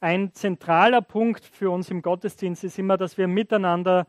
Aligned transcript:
ein 0.00 0.32
zentraler 0.32 1.02
Punkt 1.02 1.44
für 1.44 1.70
uns 1.70 1.90
im 1.90 2.02
Gottesdienst 2.02 2.64
ist 2.64 2.78
immer, 2.78 2.96
dass 2.96 3.18
wir 3.18 3.26
miteinander 3.26 4.06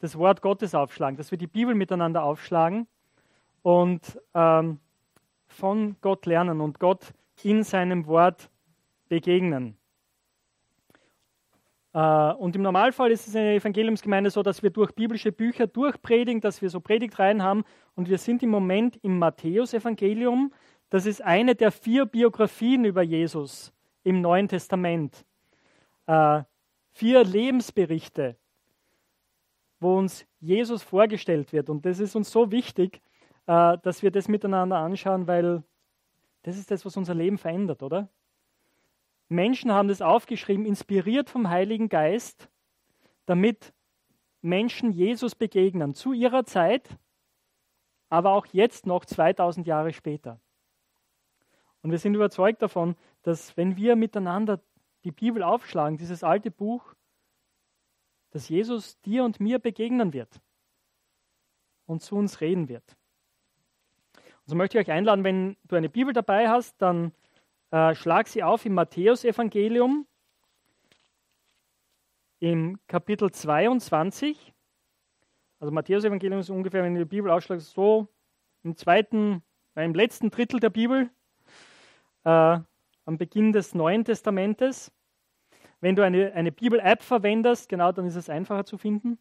das 0.00 0.18
Wort 0.18 0.42
Gottes 0.42 0.74
aufschlagen, 0.74 1.16
dass 1.16 1.30
wir 1.30 1.38
die 1.38 1.46
Bibel 1.46 1.74
miteinander 1.74 2.24
aufschlagen 2.24 2.88
und 3.62 4.20
ähm, 4.34 4.80
von 5.46 5.96
Gott 6.00 6.26
lernen 6.26 6.60
und 6.60 6.80
Gott 6.80 7.12
in 7.44 7.62
seinem 7.62 8.06
Wort 8.06 8.50
begegnen. 9.08 9.76
Äh, 11.94 12.32
und 12.32 12.56
im 12.56 12.62
Normalfall 12.62 13.12
ist 13.12 13.28
es 13.28 13.34
in 13.34 13.42
der 13.42 13.54
Evangeliumsgemeinde 13.54 14.30
so, 14.30 14.42
dass 14.42 14.62
wir 14.64 14.70
durch 14.70 14.92
biblische 14.92 15.30
Bücher 15.30 15.68
durchpredigen, 15.68 16.40
dass 16.40 16.62
wir 16.62 16.70
so 16.70 16.80
Predigtreihen 16.80 17.42
haben. 17.42 17.62
Und 17.94 18.08
wir 18.08 18.18
sind 18.18 18.42
im 18.42 18.50
Moment 18.50 18.98
im 19.02 19.18
Matthäusevangelium. 19.18 20.52
Das 20.90 21.06
ist 21.06 21.22
eine 21.22 21.54
der 21.54 21.70
vier 21.70 22.06
Biografien 22.06 22.84
über 22.84 23.02
Jesus 23.02 23.72
im 24.04 24.20
Neuen 24.20 24.48
Testament. 24.48 25.24
Äh, 26.06 26.42
vier 26.90 27.24
Lebensberichte, 27.24 28.36
wo 29.80 29.98
uns 29.98 30.26
Jesus 30.40 30.82
vorgestellt 30.82 31.52
wird. 31.52 31.70
Und 31.70 31.84
das 31.86 31.98
ist 31.98 32.14
uns 32.14 32.30
so 32.30 32.50
wichtig, 32.50 33.00
äh, 33.46 33.78
dass 33.82 34.02
wir 34.02 34.10
das 34.10 34.28
miteinander 34.28 34.76
anschauen, 34.76 35.26
weil 35.26 35.62
das 36.42 36.58
ist 36.58 36.70
das, 36.70 36.84
was 36.84 36.96
unser 36.96 37.14
Leben 37.14 37.38
verändert, 37.38 37.82
oder? 37.82 38.08
Menschen 39.28 39.72
haben 39.72 39.88
das 39.88 40.02
aufgeschrieben, 40.02 40.66
inspiriert 40.66 41.30
vom 41.30 41.48
Heiligen 41.48 41.88
Geist, 41.88 42.48
damit 43.26 43.72
Menschen 44.42 44.90
Jesus 44.90 45.34
begegnen, 45.34 45.94
zu 45.94 46.12
ihrer 46.12 46.44
Zeit, 46.44 46.88
aber 48.10 48.32
auch 48.32 48.46
jetzt 48.46 48.86
noch 48.86 49.04
2000 49.04 49.66
Jahre 49.66 49.92
später. 49.92 50.40
Und 51.82 51.90
wir 51.90 51.98
sind 51.98 52.14
überzeugt 52.14 52.60
davon, 52.60 52.96
dass 53.22 53.56
wenn 53.56 53.76
wir 53.76 53.96
miteinander 53.96 54.60
die 55.04 55.12
Bibel 55.12 55.42
aufschlagen, 55.42 55.96
dieses 55.96 56.22
alte 56.22 56.50
Buch, 56.50 56.94
dass 58.30 58.48
Jesus 58.48 59.00
dir 59.02 59.24
und 59.24 59.40
mir 59.40 59.58
begegnen 59.58 60.12
wird 60.12 60.40
und 61.86 62.02
zu 62.02 62.16
uns 62.16 62.40
reden 62.40 62.68
wird. 62.68 62.96
Und 64.14 64.48
so 64.48 64.56
möchte 64.56 64.78
ich 64.78 64.86
euch 64.86 64.92
einladen, 64.92 65.24
wenn 65.24 65.56
du 65.64 65.76
eine 65.76 65.88
Bibel 65.88 66.12
dabei 66.12 66.48
hast, 66.48 66.80
dann 66.80 67.12
äh, 67.70 67.94
schlag 67.94 68.28
sie 68.28 68.42
auf 68.42 68.64
im 68.64 68.74
Matthäusevangelium 68.74 70.06
im 72.40 72.80
Kapitel 72.88 73.30
22. 73.30 74.52
Also 75.60 75.72
Matthäusevangelium 75.72 76.40
ist 76.40 76.50
ungefähr, 76.50 76.82
wenn 76.82 76.94
du 76.94 77.00
die 77.00 77.08
Bibel 77.08 77.30
ausschlagst, 77.30 77.70
so 77.70 78.08
im 78.64 78.76
zweiten, 78.76 79.42
im 79.76 79.94
letzten 79.94 80.30
Drittel 80.30 80.58
der 80.58 80.70
Bibel 80.70 81.10
äh, 82.24 82.58
am 83.04 83.18
Beginn 83.18 83.52
des 83.52 83.74
Neuen 83.74 84.04
Testamentes. 84.04 84.92
Wenn 85.80 85.96
du 85.96 86.04
eine, 86.04 86.32
eine 86.32 86.52
Bibel-App 86.52 87.02
verwendest, 87.02 87.68
genau, 87.68 87.92
dann 87.92 88.06
ist 88.06 88.16
es 88.16 88.30
einfacher 88.30 88.64
zu 88.64 88.78
finden. 88.78 89.18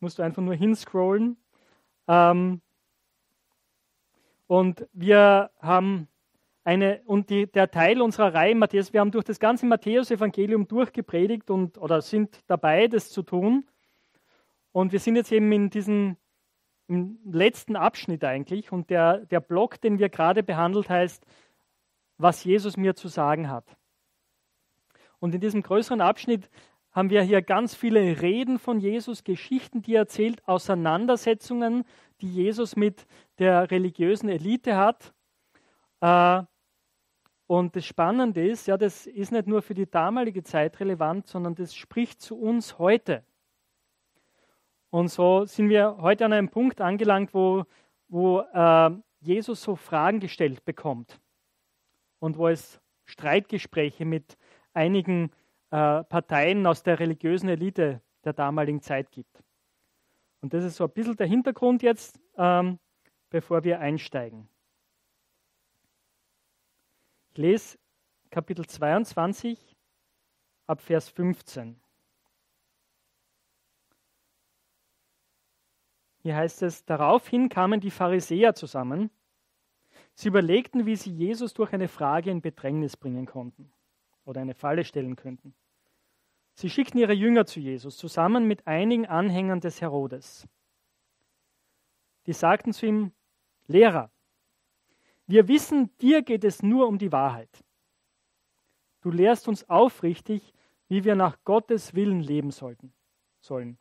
Musst 0.00 0.18
du 0.18 0.22
einfach 0.22 0.42
nur 0.42 0.54
hinscrollen. 0.54 1.36
Ähm, 2.08 2.60
und 4.46 4.86
wir 4.92 5.50
haben 5.60 6.08
eine, 6.64 7.02
und 7.04 7.28
die, 7.28 7.46
der 7.46 7.70
Teil 7.70 8.00
unserer 8.00 8.32
Reihe 8.32 8.54
Matthäus, 8.54 8.92
wir 8.92 9.00
haben 9.00 9.10
durch 9.10 9.24
das 9.24 9.38
ganze 9.38 9.66
Matthäus-Evangelium 9.66 10.66
durchgepredigt 10.66 11.50
und, 11.50 11.76
oder 11.78 12.00
sind 12.00 12.40
dabei, 12.46 12.88
das 12.88 13.10
zu 13.10 13.22
tun. 13.22 13.66
Und 14.72 14.92
wir 14.92 14.98
sind 14.98 15.16
jetzt 15.16 15.30
eben 15.30 15.52
in 15.52 15.70
diesem 15.70 16.16
letzten 16.88 17.76
Abschnitt 17.76 18.24
eigentlich. 18.24 18.72
Und 18.72 18.90
der, 18.90 19.18
der 19.26 19.40
Block, 19.40 19.80
den 19.80 19.98
wir 19.98 20.08
gerade 20.08 20.42
behandelt, 20.42 20.88
heißt 20.88 21.24
was 22.18 22.44
Jesus 22.44 22.76
mir 22.76 22.94
zu 22.94 23.08
sagen 23.08 23.50
hat. 23.50 23.76
Und 25.18 25.34
in 25.34 25.40
diesem 25.40 25.62
größeren 25.62 26.00
Abschnitt 26.00 26.50
haben 26.92 27.10
wir 27.10 27.22
hier 27.22 27.42
ganz 27.42 27.74
viele 27.74 28.22
Reden 28.22 28.58
von 28.58 28.78
Jesus, 28.78 29.24
Geschichten, 29.24 29.82
die 29.82 29.94
er 29.94 30.02
erzählt, 30.02 30.46
Auseinandersetzungen, 30.46 31.84
die 32.20 32.32
Jesus 32.32 32.76
mit 32.76 33.06
der 33.38 33.70
religiösen 33.70 34.28
Elite 34.28 34.76
hat. 34.76 35.12
Äh, 36.00 36.42
und 37.46 37.74
das 37.74 37.84
Spannende 37.84 38.46
ist, 38.46 38.66
ja, 38.66 38.76
das 38.76 39.06
ist 39.06 39.32
nicht 39.32 39.48
nur 39.48 39.60
für 39.60 39.74
die 39.74 39.90
damalige 39.90 40.44
Zeit 40.44 40.78
relevant, 40.78 41.26
sondern 41.26 41.54
das 41.54 41.74
spricht 41.74 42.22
zu 42.22 42.38
uns 42.38 42.78
heute. 42.78 43.24
Und 44.90 45.08
so 45.08 45.44
sind 45.46 45.68
wir 45.68 45.96
heute 46.00 46.24
an 46.24 46.32
einem 46.32 46.48
Punkt 46.48 46.80
angelangt, 46.80 47.34
wo, 47.34 47.64
wo 48.08 48.40
äh, 48.40 48.90
Jesus 49.20 49.62
so 49.62 49.74
Fragen 49.74 50.20
gestellt 50.20 50.64
bekommt 50.64 51.18
und 52.18 52.38
wo 52.38 52.48
es 52.48 52.80
Streitgespräche 53.04 54.04
mit 54.04 54.36
einigen 54.72 55.30
äh, 55.70 56.04
Parteien 56.04 56.66
aus 56.66 56.82
der 56.82 56.98
religiösen 56.98 57.48
Elite 57.48 58.00
der 58.24 58.32
damaligen 58.32 58.80
Zeit 58.80 59.10
gibt. 59.10 59.42
Und 60.40 60.52
das 60.54 60.64
ist 60.64 60.76
so 60.76 60.84
ein 60.84 60.90
bisschen 60.90 61.16
der 61.16 61.26
Hintergrund 61.26 61.82
jetzt, 61.82 62.20
ähm, 62.36 62.78
bevor 63.30 63.64
wir 63.64 63.80
einsteigen. 63.80 64.48
Ich 67.30 67.38
lese 67.38 67.78
Kapitel 68.30 68.66
22 68.66 69.76
ab 70.66 70.80
Vers 70.80 71.08
15. 71.08 71.80
Hier 76.22 76.36
heißt 76.36 76.62
es, 76.62 76.84
daraufhin 76.84 77.48
kamen 77.48 77.80
die 77.80 77.90
Pharisäer 77.90 78.54
zusammen 78.54 79.10
Sie 80.14 80.28
überlegten, 80.28 80.86
wie 80.86 80.96
sie 80.96 81.10
Jesus 81.10 81.54
durch 81.54 81.72
eine 81.72 81.88
Frage 81.88 82.30
in 82.30 82.40
Bedrängnis 82.40 82.96
bringen 82.96 83.26
konnten 83.26 83.72
oder 84.24 84.40
eine 84.40 84.54
Falle 84.54 84.84
stellen 84.84 85.16
könnten. 85.16 85.54
Sie 86.54 86.70
schickten 86.70 87.00
ihre 87.00 87.12
Jünger 87.12 87.46
zu 87.46 87.58
Jesus 87.58 87.96
zusammen 87.96 88.46
mit 88.46 88.66
einigen 88.66 89.06
Anhängern 89.06 89.60
des 89.60 89.80
Herodes. 89.80 90.46
Die 92.26 92.32
sagten 92.32 92.72
zu 92.72 92.86
ihm, 92.86 93.12
Lehrer, 93.66 94.10
wir 95.26 95.48
wissen, 95.48 95.96
dir 95.98 96.22
geht 96.22 96.44
es 96.44 96.62
nur 96.62 96.86
um 96.86 96.98
die 96.98 97.10
Wahrheit. 97.10 97.64
Du 99.00 99.10
lehrst 99.10 99.48
uns 99.48 99.68
aufrichtig, 99.68 100.54
wie 100.88 101.04
wir 101.04 101.16
nach 101.16 101.38
Gottes 101.44 101.94
Willen 101.94 102.20
leben 102.20 102.50
sollten, 102.50 102.92
sollen. 103.40 103.78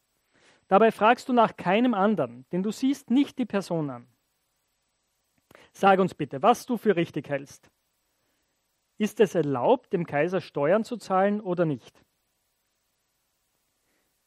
Dabei 0.68 0.92
fragst 0.92 1.30
du 1.30 1.34
nach 1.34 1.56
keinem 1.56 1.94
anderen, 1.94 2.46
denn 2.52 2.64
du 2.64 2.72
siehst 2.72 3.12
nicht 3.12 3.38
die 3.38 3.46
Person 3.46 3.90
an. 3.90 4.08
Sag 5.74 6.00
uns 6.00 6.14
bitte, 6.14 6.42
was 6.42 6.66
du 6.66 6.78
für 6.78 6.96
richtig 6.96 7.30
hältst. 7.30 7.70
Ist 8.98 9.20
es 9.20 9.36
erlaubt, 9.36 9.92
dem 9.92 10.06
Kaiser 10.06 10.40
Steuern 10.40 10.84
zu 10.84 10.98
zahlen 10.98 11.42
oder 11.42 11.66
nicht? 11.66 12.04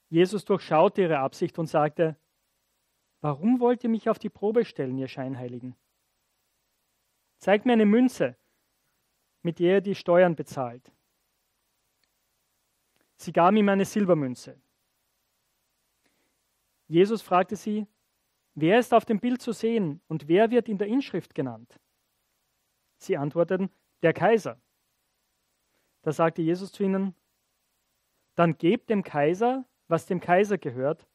Jesus 0.08 0.44
durchschaute 0.44 1.02
ihre 1.02 1.18
Absicht 1.18 1.58
und 1.58 1.66
sagte, 1.66 2.16
Warum 3.20 3.60
wollt 3.60 3.82
ihr 3.82 3.90
mich 3.90 4.08
auf 4.08 4.18
die 4.18 4.28
Probe 4.28 4.64
stellen, 4.64 4.98
ihr 4.98 5.08
Scheinheiligen? 5.08 5.74
Zeigt 7.38 7.66
mir 7.66 7.72
eine 7.72 7.86
Münze, 7.86 8.36
mit 9.42 9.58
der 9.58 9.76
ihr 9.76 9.80
die 9.80 9.94
Steuern 9.94 10.36
bezahlt. 10.36 10.92
Sie 13.16 13.32
gaben 13.32 13.56
ihm 13.56 13.68
eine 13.68 13.84
Silbermünze. 13.84 14.60
Jesus 16.88 17.22
fragte 17.22 17.56
sie, 17.56 17.86
Wer 18.58 18.78
ist 18.78 18.94
auf 18.94 19.04
dem 19.04 19.20
Bild 19.20 19.42
zu 19.42 19.52
sehen 19.52 20.00
und 20.08 20.28
wer 20.28 20.50
wird 20.50 20.70
in 20.70 20.78
der 20.78 20.88
Inschrift 20.88 21.34
genannt? 21.34 21.78
Sie 22.96 23.18
antworteten, 23.18 23.70
der 24.02 24.14
Kaiser. 24.14 24.58
Da 26.00 26.10
sagte 26.10 26.40
Jesus 26.40 26.72
zu 26.72 26.82
ihnen, 26.82 27.14
dann 28.34 28.56
gebt 28.56 28.88
dem 28.88 29.02
Kaiser, 29.02 29.66
was 29.88 30.06
dem 30.06 30.20
Kaiser 30.20 30.56
gehört, 30.56 31.06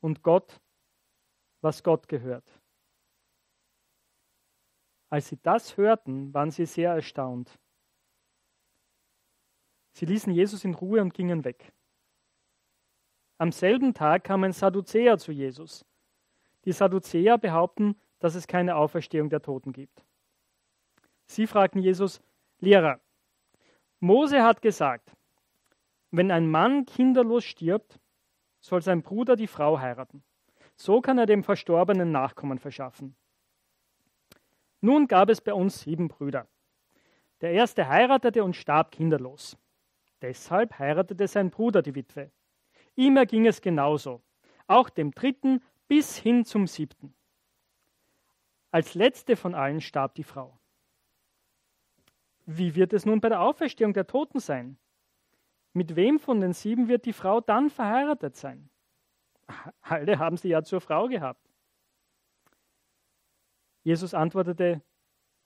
und 0.00 0.24
Gott, 0.24 0.60
was 1.60 1.84
Gott 1.84 2.08
gehört. 2.08 2.60
Als 5.08 5.28
sie 5.28 5.38
das 5.40 5.76
hörten, 5.76 6.34
waren 6.34 6.50
sie 6.50 6.66
sehr 6.66 6.92
erstaunt. 6.92 7.60
Sie 9.92 10.04
ließen 10.04 10.32
Jesus 10.32 10.64
in 10.64 10.74
Ruhe 10.74 11.00
und 11.00 11.14
gingen 11.14 11.44
weg. 11.44 11.72
Am 13.38 13.52
selben 13.52 13.94
Tag 13.94 14.24
kamen 14.24 14.52
Sadduzäer 14.52 15.16
zu 15.18 15.30
Jesus 15.30 15.84
die 16.66 16.72
Sadduzäer 16.72 17.38
behaupten, 17.38 17.96
dass 18.18 18.34
es 18.34 18.46
keine 18.46 18.76
Auferstehung 18.76 19.30
der 19.30 19.40
Toten 19.40 19.72
gibt. 19.72 20.04
Sie 21.26 21.46
fragten 21.46 21.80
Jesus, 21.80 22.20
Lehrer, 22.58 23.00
Mose 24.00 24.42
hat 24.42 24.60
gesagt, 24.60 25.12
wenn 26.10 26.30
ein 26.30 26.50
Mann 26.50 26.84
kinderlos 26.84 27.44
stirbt, 27.44 27.98
soll 28.60 28.82
sein 28.82 29.02
Bruder 29.02 29.36
die 29.36 29.46
Frau 29.46 29.78
heiraten. 29.78 30.22
So 30.76 31.00
kann 31.00 31.18
er 31.18 31.26
dem 31.26 31.42
Verstorbenen 31.42 32.12
Nachkommen 32.12 32.58
verschaffen. 32.58 33.16
Nun 34.80 35.06
gab 35.08 35.30
es 35.30 35.40
bei 35.40 35.54
uns 35.54 35.80
sieben 35.80 36.08
Brüder. 36.08 36.46
Der 37.40 37.52
erste 37.52 37.88
heiratete 37.88 38.44
und 38.44 38.54
starb 38.54 38.90
kinderlos. 38.90 39.56
Deshalb 40.22 40.78
heiratete 40.78 41.26
sein 41.28 41.50
Bruder 41.50 41.82
die 41.82 41.94
Witwe. 41.94 42.30
Ihm 42.94 43.16
erging 43.16 43.46
es 43.46 43.60
genauso. 43.60 44.22
Auch 44.66 44.90
dem 44.90 45.12
dritten 45.12 45.62
bis 45.88 46.16
hin 46.16 46.44
zum 46.44 46.66
siebten. 46.66 47.14
Als 48.70 48.94
letzte 48.94 49.36
von 49.36 49.54
allen 49.54 49.80
starb 49.80 50.14
die 50.14 50.24
Frau. 50.24 50.58
wie 52.48 52.76
wird 52.76 52.92
es 52.92 53.04
nun 53.04 53.20
bei 53.20 53.28
der 53.28 53.40
Auferstehung 53.40 53.92
der 53.92 54.06
Toten 54.06 54.38
sein? 54.38 54.78
Mit 55.72 55.96
wem 55.96 56.18
von 56.18 56.40
den 56.40 56.52
sieben 56.52 56.88
wird 56.88 57.04
die 57.04 57.12
Frau 57.12 57.40
dann 57.40 57.70
verheiratet 57.70 58.36
sein? 58.36 58.70
Alle 59.80 60.18
haben 60.18 60.36
sie 60.36 60.48
ja 60.48 60.62
zur 60.62 60.80
Frau 60.80 61.08
gehabt. 61.08 61.46
Jesus 63.82 64.14
antwortete, 64.14 64.82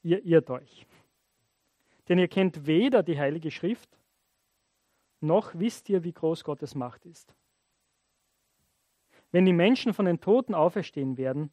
ihr 0.02 0.24
irrt 0.24 0.50
euch. 0.50 0.86
Denn 2.08 2.18
ihr 2.18 2.28
kennt 2.28 2.66
weder 2.66 3.02
die 3.02 3.18
Heilige 3.18 3.50
Schrift, 3.50 3.98
noch 5.20 5.54
wisst 5.54 5.88
ihr, 5.88 6.02
wie 6.04 6.12
groß 6.12 6.44
Gottes 6.44 6.74
Macht 6.74 7.04
ist. 7.06 7.34
Wenn 9.32 9.46
die 9.46 9.52
Menschen 9.52 9.94
von 9.94 10.06
den 10.06 10.20
Toten 10.20 10.54
auferstehen 10.54 11.16
werden, 11.16 11.52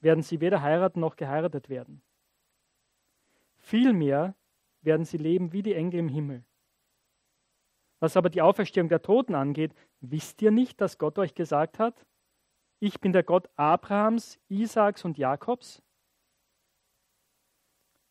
werden 0.00 0.22
sie 0.22 0.40
weder 0.40 0.62
heiraten 0.62 1.00
noch 1.00 1.16
geheiratet 1.16 1.68
werden. 1.68 2.02
Vielmehr 3.56 4.34
werden 4.82 5.04
sie 5.04 5.16
leben 5.16 5.52
wie 5.52 5.62
die 5.62 5.74
Engel 5.74 6.00
im 6.00 6.08
Himmel. 6.08 6.44
Was 8.00 8.16
aber 8.16 8.28
die 8.28 8.42
Auferstehung 8.42 8.88
der 8.88 9.00
Toten 9.00 9.34
angeht, 9.34 9.74
wisst 10.00 10.42
ihr 10.42 10.50
nicht, 10.50 10.80
dass 10.80 10.98
Gott 10.98 11.18
euch 11.18 11.34
gesagt 11.34 11.78
hat, 11.78 12.04
ich 12.80 13.00
bin 13.00 13.12
der 13.12 13.22
Gott 13.22 13.48
Abrahams, 13.56 14.38
Isaaks 14.48 15.04
und 15.04 15.16
Jakobs? 15.16 15.82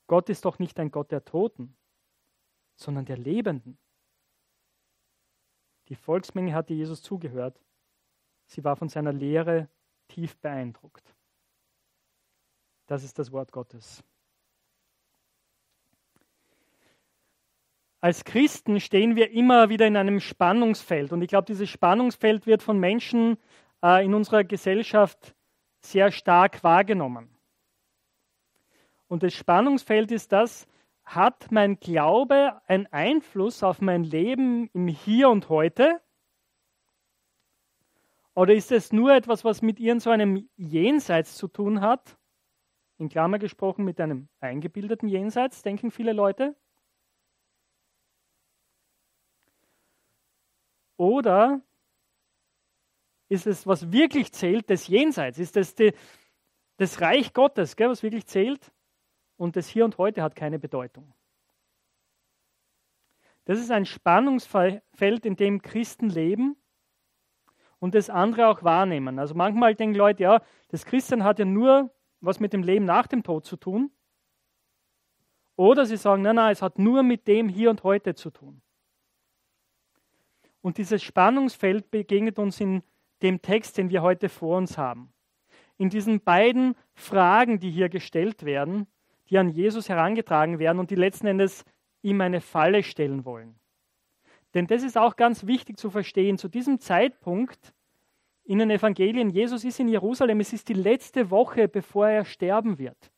Gott 0.07 0.29
ist 0.29 0.45
doch 0.45 0.57
nicht 0.57 0.79
ein 0.79 0.89
Gott 0.89 1.11
der 1.11 1.25
Toten, 1.25 1.75
sondern 2.75 3.05
der 3.05 3.17
Lebenden. 3.17 3.77
Die 5.89 5.95
Volksmenge 5.95 6.53
hatte 6.53 6.73
Jesus 6.73 7.03
zugehört. 7.03 7.59
Sie 8.53 8.63
war 8.63 8.75
von 8.75 8.87
seiner 8.87 9.11
Lehre 9.11 9.67
tief 10.09 10.37
beeindruckt. 10.37 11.15
Das 12.85 13.03
ist 13.03 13.17
das 13.17 13.31
Wort 13.31 13.51
Gottes. 13.51 14.03
Als 17.99 18.23
Christen 18.23 18.79
stehen 18.79 19.15
wir 19.15 19.31
immer 19.31 19.69
wieder 19.69 19.87
in 19.87 19.97
einem 19.97 20.19
Spannungsfeld. 20.19 21.11
Und 21.11 21.23
ich 21.23 21.29
glaube, 21.29 21.45
dieses 21.45 21.67
Spannungsfeld 21.67 22.45
wird 22.45 22.61
von 22.61 22.79
Menschen 22.79 23.37
äh, 23.81 24.05
in 24.05 24.13
unserer 24.13 24.43
Gesellschaft 24.43 25.33
sehr 25.79 26.11
stark 26.11 26.63
wahrgenommen. 26.63 27.35
Und 29.07 29.23
das 29.23 29.33
Spannungsfeld 29.33 30.11
ist 30.11 30.31
das, 30.31 30.67
hat 31.05 31.51
mein 31.51 31.79
Glaube 31.79 32.61
einen 32.67 32.85
Einfluss 32.85 33.63
auf 33.63 33.81
mein 33.81 34.03
Leben 34.03 34.69
im 34.73 34.87
Hier 34.87 35.29
und 35.29 35.49
heute? 35.49 36.02
Oder 38.35 38.53
ist 38.55 38.71
es 38.71 38.91
nur 38.91 39.13
etwas, 39.13 39.45
was 39.45 39.61
mit 39.61 39.79
so 40.01 40.09
einem 40.09 40.49
Jenseits 40.55 41.35
zu 41.35 41.47
tun 41.47 41.81
hat? 41.81 42.17
In 42.97 43.09
Klammer 43.09 43.37
gesprochen 43.37 43.85
mit 43.85 43.99
einem 43.99 44.27
eingebildeten 44.39 45.07
Jenseits, 45.07 45.61
denken 45.61 45.91
viele 45.91 46.13
Leute. 46.13 46.55
Oder 50.97 51.61
ist 53.29 53.45
es, 53.45 53.67
was 53.67 53.91
wirklich 53.91 54.31
zählt, 54.31 54.69
das 54.69 54.87
Jenseits? 54.87 55.37
Ist 55.37 55.57
es 55.57 55.75
die, 55.75 55.93
das 56.77 57.01
Reich 57.01 57.33
Gottes, 57.33 57.75
gell, 57.75 57.89
was 57.89 58.03
wirklich 58.03 58.25
zählt? 58.25 58.71
Und 59.37 59.55
das 59.55 59.67
Hier 59.67 59.85
und 59.85 59.97
Heute 59.97 60.21
hat 60.23 60.35
keine 60.35 60.59
Bedeutung. 60.59 61.13
Das 63.45 63.59
ist 63.59 63.71
ein 63.71 63.85
Spannungsfeld, 63.85 65.25
in 65.25 65.35
dem 65.35 65.61
Christen 65.61 66.09
leben 66.09 66.55
und 67.83 67.95
das 67.95 68.09
andere 68.09 68.47
auch 68.47 68.63
wahrnehmen. 68.63 69.19
Also 69.19 69.35
manchmal 69.35 69.75
denken 69.75 69.97
Leute, 69.97 70.23
ja, 70.23 70.41
das 70.69 70.85
Christen 70.85 71.25
hat 71.25 71.37
ja 71.37 71.43
nur 71.43 71.93
was 72.21 72.39
mit 72.39 72.53
dem 72.53 72.63
Leben 72.63 72.85
nach 72.85 73.07
dem 73.07 73.23
Tod 73.23 73.45
zu 73.45 73.57
tun. 73.57 73.91
Oder 75.57 75.85
sie 75.85 75.97
sagen, 75.97 76.21
nein, 76.21 76.37
nein, 76.37 76.53
es 76.53 76.61
hat 76.61 76.79
nur 76.79 77.03
mit 77.03 77.27
dem 77.27 77.49
Hier 77.49 77.69
und 77.69 77.83
Heute 77.83 78.15
zu 78.15 78.29
tun. 78.29 78.61
Und 80.61 80.77
dieses 80.77 81.03
Spannungsfeld 81.03 81.91
begegnet 81.91 82.39
uns 82.39 82.61
in 82.61 82.83
dem 83.21 83.41
Text, 83.41 83.77
den 83.77 83.89
wir 83.89 84.01
heute 84.01 84.29
vor 84.29 84.59
uns 84.59 84.77
haben. 84.77 85.11
In 85.77 85.89
diesen 85.89 86.21
beiden 86.21 86.75
Fragen, 86.93 87.59
die 87.59 87.69
hier 87.69 87.89
gestellt 87.89 88.45
werden, 88.45 88.87
die 89.29 89.37
an 89.37 89.49
Jesus 89.49 89.89
herangetragen 89.89 90.57
werden 90.57 90.79
und 90.79 90.89
die 90.89 90.95
letzten 90.95 91.27
Endes 91.27 91.65
ihm 92.01 92.21
eine 92.21 92.39
Falle 92.39 92.81
stellen 92.81 93.25
wollen. 93.25 93.59
Denn 94.53 94.67
das 94.67 94.83
ist 94.83 94.97
auch 94.97 95.15
ganz 95.15 95.47
wichtig 95.47 95.77
zu 95.77 95.89
verstehen. 95.89 96.37
Zu 96.37 96.47
diesem 96.47 96.79
Zeitpunkt 96.79 97.73
in 98.43 98.59
den 98.59 98.69
Evangelien, 98.69 99.29
Jesus 99.29 99.63
ist 99.63 99.79
in 99.79 99.87
Jerusalem, 99.87 100.39
es 100.39 100.53
ist 100.53 100.69
die 100.69 100.73
letzte 100.73 101.31
Woche, 101.31 101.67
bevor 101.67 102.07
er 102.07 102.25
sterben 102.25 102.77
wird. 102.77 103.11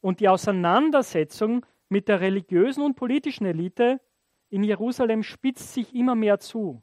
Und 0.00 0.20
die 0.20 0.28
Auseinandersetzung 0.28 1.64
mit 1.88 2.08
der 2.08 2.20
religiösen 2.20 2.82
und 2.82 2.94
politischen 2.94 3.46
Elite 3.46 4.00
in 4.50 4.62
Jerusalem 4.62 5.22
spitzt 5.22 5.72
sich 5.72 5.94
immer 5.94 6.14
mehr 6.14 6.38
zu. 6.38 6.82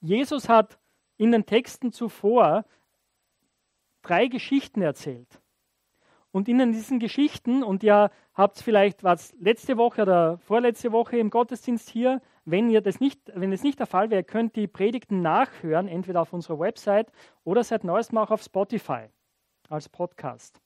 Jesus 0.00 0.48
hat 0.48 0.78
in 1.16 1.32
den 1.32 1.46
Texten 1.46 1.92
zuvor 1.92 2.64
drei 4.02 4.26
Geschichten 4.26 4.82
erzählt. 4.82 5.40
Und 6.36 6.50
in 6.50 6.70
diesen 6.70 6.98
Geschichten, 6.98 7.62
und 7.62 7.82
ihr 7.82 8.10
habt 8.34 8.58
vielleicht, 8.58 9.02
was 9.02 9.34
letzte 9.40 9.78
Woche 9.78 10.02
oder 10.02 10.36
vorletzte 10.36 10.92
Woche 10.92 11.16
im 11.16 11.30
Gottesdienst 11.30 11.88
hier, 11.88 12.20
wenn 12.44 12.68
ihr 12.68 12.82
das 12.82 13.00
nicht, 13.00 13.32
wenn 13.34 13.54
es 13.54 13.62
nicht 13.62 13.78
der 13.78 13.86
Fall 13.86 14.10
wäre, 14.10 14.22
könnt 14.22 14.54
ihr 14.58 14.64
die 14.64 14.66
Predigten 14.66 15.22
nachhören, 15.22 15.88
entweder 15.88 16.20
auf 16.20 16.34
unserer 16.34 16.58
Website 16.58 17.10
oder 17.44 17.64
seit 17.64 17.84
neuestem 17.84 18.18
auch 18.18 18.30
auf 18.30 18.42
Spotify 18.42 19.06
als 19.70 19.88
Podcast. 19.88 20.60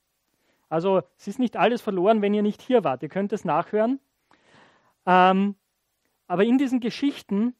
Also 0.68 1.02
es 1.16 1.28
ist 1.28 1.38
nicht 1.38 1.56
alles 1.56 1.80
verloren, 1.80 2.20
wenn 2.20 2.34
ihr 2.34 2.42
nicht 2.42 2.62
hier 2.62 2.82
wart. 2.82 3.04
Ihr 3.04 3.08
könnt 3.08 3.32
es 3.32 3.44
nachhören. 3.44 4.00
Ähm, 5.06 5.54
aber 6.26 6.42
in 6.42 6.58
diesen 6.58 6.80
Geschichten 6.80 7.54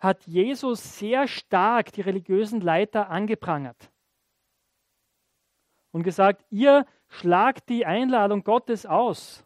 hat 0.00 0.26
Jesus 0.26 0.98
sehr 0.98 1.28
stark 1.28 1.92
die 1.92 2.00
religiösen 2.00 2.60
Leiter 2.60 3.08
angeprangert 3.08 3.91
und 5.92 6.02
gesagt, 6.02 6.44
ihr 6.50 6.86
schlagt 7.08 7.68
die 7.68 7.86
Einladung 7.86 8.42
Gottes 8.42 8.86
aus. 8.86 9.44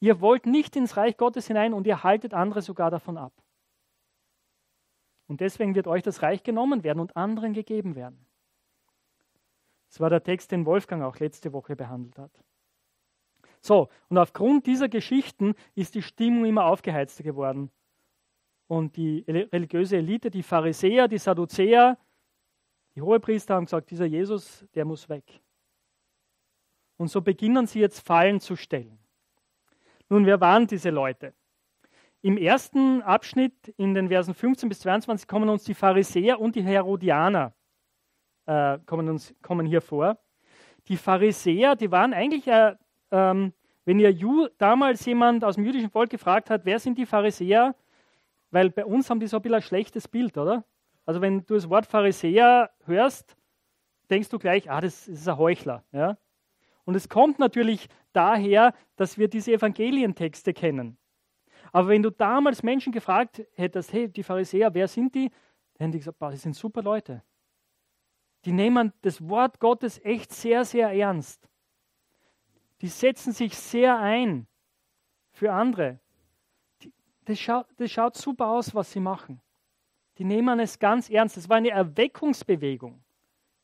Ihr 0.00 0.20
wollt 0.20 0.46
nicht 0.46 0.76
ins 0.76 0.96
Reich 0.96 1.16
Gottes 1.16 1.46
hinein 1.46 1.72
und 1.72 1.86
ihr 1.86 2.02
haltet 2.02 2.34
andere 2.34 2.62
sogar 2.62 2.90
davon 2.90 3.16
ab. 3.16 3.32
Und 5.28 5.40
deswegen 5.40 5.74
wird 5.74 5.86
euch 5.86 6.02
das 6.02 6.22
Reich 6.22 6.42
genommen 6.42 6.82
werden 6.82 7.00
und 7.00 7.16
anderen 7.16 7.54
gegeben 7.54 7.94
werden. 7.94 8.26
Das 9.88 10.00
war 10.00 10.10
der 10.10 10.22
Text, 10.22 10.50
den 10.50 10.66
Wolfgang 10.66 11.02
auch 11.04 11.18
letzte 11.20 11.52
Woche 11.52 11.76
behandelt 11.76 12.18
hat. 12.18 12.44
So, 13.60 13.88
und 14.08 14.18
aufgrund 14.18 14.66
dieser 14.66 14.88
Geschichten 14.88 15.54
ist 15.74 15.94
die 15.94 16.02
Stimmung 16.02 16.44
immer 16.44 16.66
aufgeheizter 16.66 17.22
geworden. 17.22 17.70
Und 18.66 18.96
die 18.96 19.24
religiöse 19.28 19.96
Elite, 19.96 20.30
die 20.30 20.42
Pharisäer, 20.42 21.08
die 21.08 21.18
Sadduzäer, 21.18 21.96
die 22.94 23.02
Hohepriester 23.02 23.54
haben 23.54 23.64
gesagt, 23.64 23.90
dieser 23.90 24.06
Jesus, 24.06 24.64
der 24.74 24.84
muss 24.84 25.08
weg. 25.08 25.24
Und 26.96 27.08
so 27.08 27.20
beginnen 27.20 27.66
sie 27.66 27.80
jetzt 27.80 28.00
Fallen 28.06 28.40
zu 28.40 28.56
stellen. 28.56 28.98
Nun, 30.08 30.26
wer 30.26 30.40
waren 30.40 30.66
diese 30.66 30.90
Leute? 30.90 31.34
Im 32.22 32.36
ersten 32.36 33.02
Abschnitt, 33.02 33.68
in 33.76 33.94
den 33.94 34.08
Versen 34.08 34.34
15 34.34 34.68
bis 34.68 34.80
22, 34.80 35.26
kommen 35.26 35.48
uns 35.48 35.64
die 35.64 35.74
Pharisäer 35.74 36.40
und 36.40 36.54
die 36.54 36.62
Herodianer 36.62 37.52
äh, 38.46 38.78
kommen, 38.86 39.08
uns, 39.08 39.34
kommen 39.42 39.66
hier 39.66 39.80
vor. 39.80 40.18
Die 40.88 40.96
Pharisäer, 40.96 41.76
die 41.76 41.90
waren 41.90 42.14
eigentlich 42.14 42.46
äh, 42.46 42.76
ähm, 43.10 43.52
wenn 43.84 44.00
ihr 44.00 44.10
Ju 44.10 44.48
damals 44.58 45.04
jemand 45.04 45.44
aus 45.44 45.56
dem 45.56 45.64
jüdischen 45.64 45.90
Volk 45.90 46.10
gefragt 46.10 46.50
hat, 46.50 46.64
wer 46.64 46.78
sind 46.78 46.96
die 46.96 47.06
Pharisäer, 47.06 47.74
weil 48.50 48.70
bei 48.70 48.84
uns 48.84 49.10
haben 49.10 49.20
die 49.20 49.26
so 49.26 49.36
ein 49.36 49.42
bisschen 49.42 49.56
ein 49.56 49.62
schlechtes 49.62 50.08
Bild, 50.08 50.38
oder? 50.38 50.64
Also 51.04 51.20
wenn 51.20 51.44
du 51.44 51.54
das 51.54 51.68
Wort 51.68 51.86
Pharisäer 51.86 52.70
hörst, 52.84 53.36
denkst 54.10 54.28
du 54.28 54.38
gleich, 54.38 54.70
ah, 54.70 54.80
das 54.80 55.08
ist 55.08 55.28
ein 55.28 55.38
Heuchler. 55.38 55.84
Ja? 55.92 56.18
Und 56.84 56.94
es 56.94 57.08
kommt 57.08 57.38
natürlich 57.38 57.88
daher, 58.12 58.74
dass 58.96 59.18
wir 59.18 59.28
diese 59.28 59.52
Evangelientexte 59.52 60.52
kennen. 60.52 60.96
Aber 61.72 61.88
wenn 61.88 62.02
du 62.02 62.10
damals 62.10 62.62
Menschen 62.62 62.92
gefragt 62.92 63.44
hättest, 63.54 63.92
hey, 63.92 64.08
die 64.08 64.22
Pharisäer, 64.22 64.72
wer 64.74 64.88
sind 64.88 65.14
die? 65.14 65.28
Dann 65.28 65.86
hätten 65.86 65.92
die 65.92 65.98
gesagt, 65.98 66.18
boah, 66.18 66.30
das 66.30 66.42
sind 66.42 66.54
super 66.54 66.82
Leute. 66.82 67.22
Die 68.44 68.52
nehmen 68.52 68.92
das 69.02 69.26
Wort 69.28 69.58
Gottes 69.58 70.00
echt 70.04 70.32
sehr, 70.32 70.64
sehr 70.64 70.90
ernst 70.90 71.48
die 72.84 72.88
setzen 72.88 73.32
sich 73.32 73.56
sehr 73.56 73.98
ein 73.98 74.46
für 75.32 75.54
andere. 75.54 76.00
Das 77.24 77.40
schaut, 77.40 77.66
das 77.78 77.90
schaut 77.90 78.14
super 78.14 78.48
aus, 78.48 78.74
was 78.74 78.92
sie 78.92 79.00
machen. 79.00 79.40
Die 80.18 80.24
nehmen 80.24 80.60
es 80.60 80.78
ganz 80.78 81.10
ernst. 81.10 81.36
Es 81.36 81.48
war 81.48 81.56
eine 81.56 81.70
Erweckungsbewegung 81.70 83.02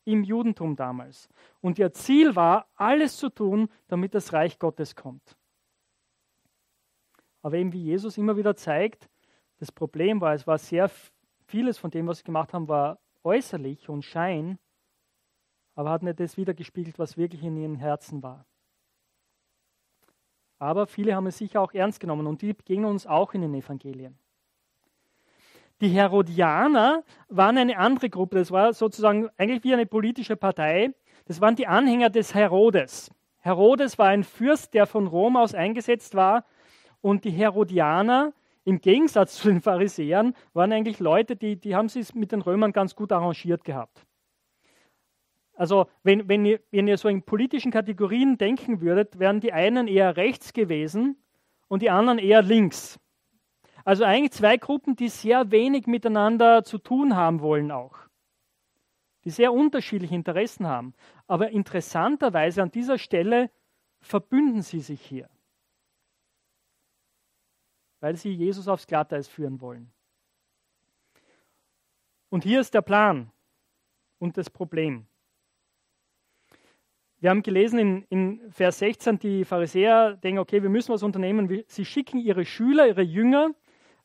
im 0.05 0.25
Judentum 0.25 0.77
damals. 0.77 1.29
Und 1.61 1.79
ihr 1.79 1.93
Ziel 1.93 2.35
war, 2.35 2.69
alles 2.75 3.17
zu 3.17 3.29
tun, 3.29 3.69
damit 3.89 4.15
das 4.15 4.33
Reich 4.33 4.59
Gottes 4.59 4.97
kommt. 4.97 5.37
Aber 7.43 7.57
eben 7.57 7.73
wie 7.73 7.83
Jesus 7.83 8.19
immer 8.19 8.37
wieder 8.37 8.57
zeigt, 8.57 9.09
das 9.59 9.71
Problem 9.73 10.21
war, 10.21 10.35
es 10.35 10.47
war 10.47 10.59
sehr 10.59 10.91
vieles 11.47 11.79
von 11.79 11.91
dem, 11.91 12.07
was 12.07 12.19
sie 12.19 12.25
gemacht 12.25 12.53
haben, 12.53 12.69
war 12.69 12.99
äußerlich 13.25 13.89
und 13.89 14.05
Schein, 14.05 14.59
aber 15.75 15.91
hat 15.91 16.03
nicht 16.03 16.21
das 16.21 16.37
wiedergespiegelt, 16.37 16.99
was 16.99 17.17
wirklich 17.17 17.43
in 17.43 17.57
ihren 17.57 17.77
Herzen 17.77 18.23
war. 18.23 18.47
Aber 20.59 20.87
viele 20.87 21.15
haben 21.15 21.27
es 21.27 21.39
sicher 21.39 21.61
auch 21.61 21.73
ernst 21.73 22.01
genommen 22.01 22.27
und 22.27 22.43
die 22.43 22.53
begegnen 22.53 22.87
uns 22.87 23.07
auch 23.07 23.33
in 23.33 23.41
den 23.41 23.55
Evangelien. 23.55 24.19
Die 25.81 25.89
Herodianer 25.89 27.05
waren 27.29 27.57
eine 27.57 27.79
andere 27.79 28.11
Gruppe. 28.11 28.39
Das 28.39 28.51
war 28.51 28.73
sozusagen 28.75 29.29
eigentlich 29.39 29.65
wie 29.65 29.73
eine 29.73 29.87
politische 29.87 30.37
Partei. 30.37 30.95
Das 31.25 31.41
waren 31.41 31.57
die 31.57 31.67
Anhänger 31.67 32.11
des 32.11 32.35
Herodes. 32.35 33.11
Herodes 33.39 33.99
war 33.99 34.09
ein 34.09 34.25
Fürst, 34.25 34.75
der 34.75 34.87
von 34.87 35.07
Rom 35.07 35.37
aus 35.37 35.55
eingesetzt 35.55 36.15
war. 36.15 36.45
Und 37.01 37.25
die 37.25 37.31
Herodianer, 37.31 38.35
im 38.65 38.83
Gegensatz 38.83 39.37
zu 39.37 39.49
den 39.49 39.63
Pharisäern, 39.63 40.35
waren 40.53 40.73
eigentlich 40.73 41.01
Leute, 41.01 41.35
die, 41.35 41.57
die 41.57 41.75
haben 41.75 41.89
sich 41.89 42.15
mit 42.15 42.33
den 42.33 42.43
Römern 42.43 42.73
ganz 42.73 42.95
gut 42.95 43.11
arrangiert 43.11 43.65
gehabt. 43.65 44.05
Also 45.55 45.87
wenn, 46.03 46.29
wenn, 46.29 46.45
ihr, 46.45 46.61
wenn 46.71 46.89
ihr 46.89 46.99
so 46.99 47.09
in 47.09 47.23
politischen 47.23 47.71
Kategorien 47.71 48.37
denken 48.37 48.83
würdet, 48.83 49.19
wären 49.19 49.41
die 49.41 49.53
einen 49.55 49.89
eher 49.89 50.17
rechts 50.17 50.53
gewesen 50.53 51.17
und 51.69 51.81
die 51.81 51.91
anderen 51.91 52.19
eher 52.19 52.43
links. 52.43 52.99
Also 53.91 54.05
eigentlich 54.05 54.31
zwei 54.31 54.57
Gruppen, 54.57 54.95
die 54.95 55.09
sehr 55.09 55.51
wenig 55.51 55.89
miteinander 55.89 56.63
zu 56.63 56.79
tun 56.79 57.17
haben 57.17 57.41
wollen 57.41 57.73
auch. 57.73 57.99
Die 59.25 59.31
sehr 59.31 59.53
unterschiedliche 59.53 60.15
Interessen 60.15 60.69
haben. 60.69 60.95
Aber 61.27 61.51
interessanterweise 61.51 62.63
an 62.63 62.71
dieser 62.71 62.99
Stelle 62.99 63.51
verbünden 63.99 64.63
sie 64.63 64.79
sich 64.79 65.03
hier. 65.05 65.29
Weil 67.99 68.15
sie 68.15 68.31
Jesus 68.31 68.69
aufs 68.69 68.87
Glatteis 68.87 69.27
führen 69.27 69.61
wollen. 69.61 69.91
Und 72.29 72.45
hier 72.45 72.61
ist 72.61 72.75
der 72.75 72.83
Plan 72.83 73.33
und 74.21 74.37
das 74.37 74.51
Problem. 74.51 75.09
Wir 77.19 77.31
haben 77.31 77.43
gelesen 77.43 77.79
in, 77.81 78.03
in, 78.09 78.53
Vers 78.53 78.79
16, 78.79 79.19
die 79.19 79.45
Pharisäer 79.45 80.15
denken, 80.15 80.39
okay, 80.39 80.63
wir 80.63 80.71
müssen 80.71 80.95
was 80.95 81.03
unternehmen. 81.03 81.65
Sie 81.67 81.85
schicken 81.85 82.21
ihre 82.21 82.45
Schüler, 82.45 82.87
ihre 82.87 83.03
Jünger 83.03 83.53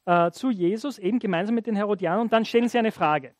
äh, 0.05 0.31
zu 0.31 0.49
Jesus, 0.49 0.99
eben 0.99 1.19
gemeinsam 1.19 1.55
mit 1.55 1.67
den 1.67 1.75
Herodianern, 1.75 2.21
und 2.21 2.33
dann 2.33 2.45
stellen 2.45 2.69
sie 2.69 2.77
eine 2.77 2.91
Frage. 2.91 3.35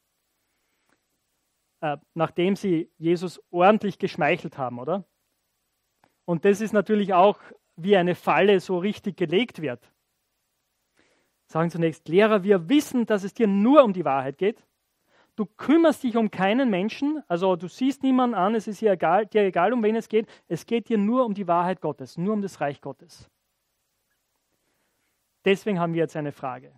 Äh, 1.82 1.98
nachdem 2.14 2.56
sie 2.56 2.90
Jesus 2.98 3.42
ordentlich 3.52 4.00
geschmeichelt 4.00 4.58
haben, 4.58 4.80
oder? 4.80 5.06
Und 6.26 6.46
das 6.46 6.62
ist 6.62 6.74
natürlich 6.74 7.14
auch, 7.14 7.40
wie 7.76 7.98
eine 7.98 8.16
Falle 8.16 8.60
so 8.60 8.78
richtig 8.78 9.18
gelegt 9.18 9.62
wird. 9.62 9.92
Sagen 11.48 11.70
zunächst, 11.70 12.08
Lehrer, 12.08 12.44
wir 12.44 12.70
wissen, 12.70 13.06
dass 13.06 13.24
es 13.24 13.34
dir 13.34 13.48
nur 13.48 13.84
um 13.84 13.94
die 13.94 14.06
Wahrheit 14.06 14.38
geht. 14.38 14.66
Du 15.36 15.46
kümmerst 15.46 16.04
dich 16.04 16.16
um 16.16 16.32
keinen 16.32 16.70
Menschen, 16.70 17.22
also 17.28 17.58
du 17.58 17.68
siehst 17.68 18.04
niemanden 18.04 18.36
an, 18.36 18.56
es 18.56 18.68
ist 18.68 18.80
dir 18.80 18.94
egal, 18.94 19.26
dir 19.26 19.42
egal, 19.42 19.74
um 19.74 19.84
wen 19.84 19.98
es 19.98 20.08
geht. 20.08 20.28
Es 20.48 20.66
geht 20.66 20.88
dir 20.88 20.98
nur 20.98 21.26
um 21.26 21.34
die 21.34 21.48
Wahrheit 21.48 21.82
Gottes, 21.82 22.18
nur 22.18 22.34
um 22.34 22.42
das 22.42 22.62
Reich 22.62 22.80
Gottes. 22.80 23.30
Deswegen 25.46 25.80
haben 25.80 25.94
wir 25.94 26.02
jetzt 26.02 26.16
eine 26.16 26.32
Frage. 26.32 26.74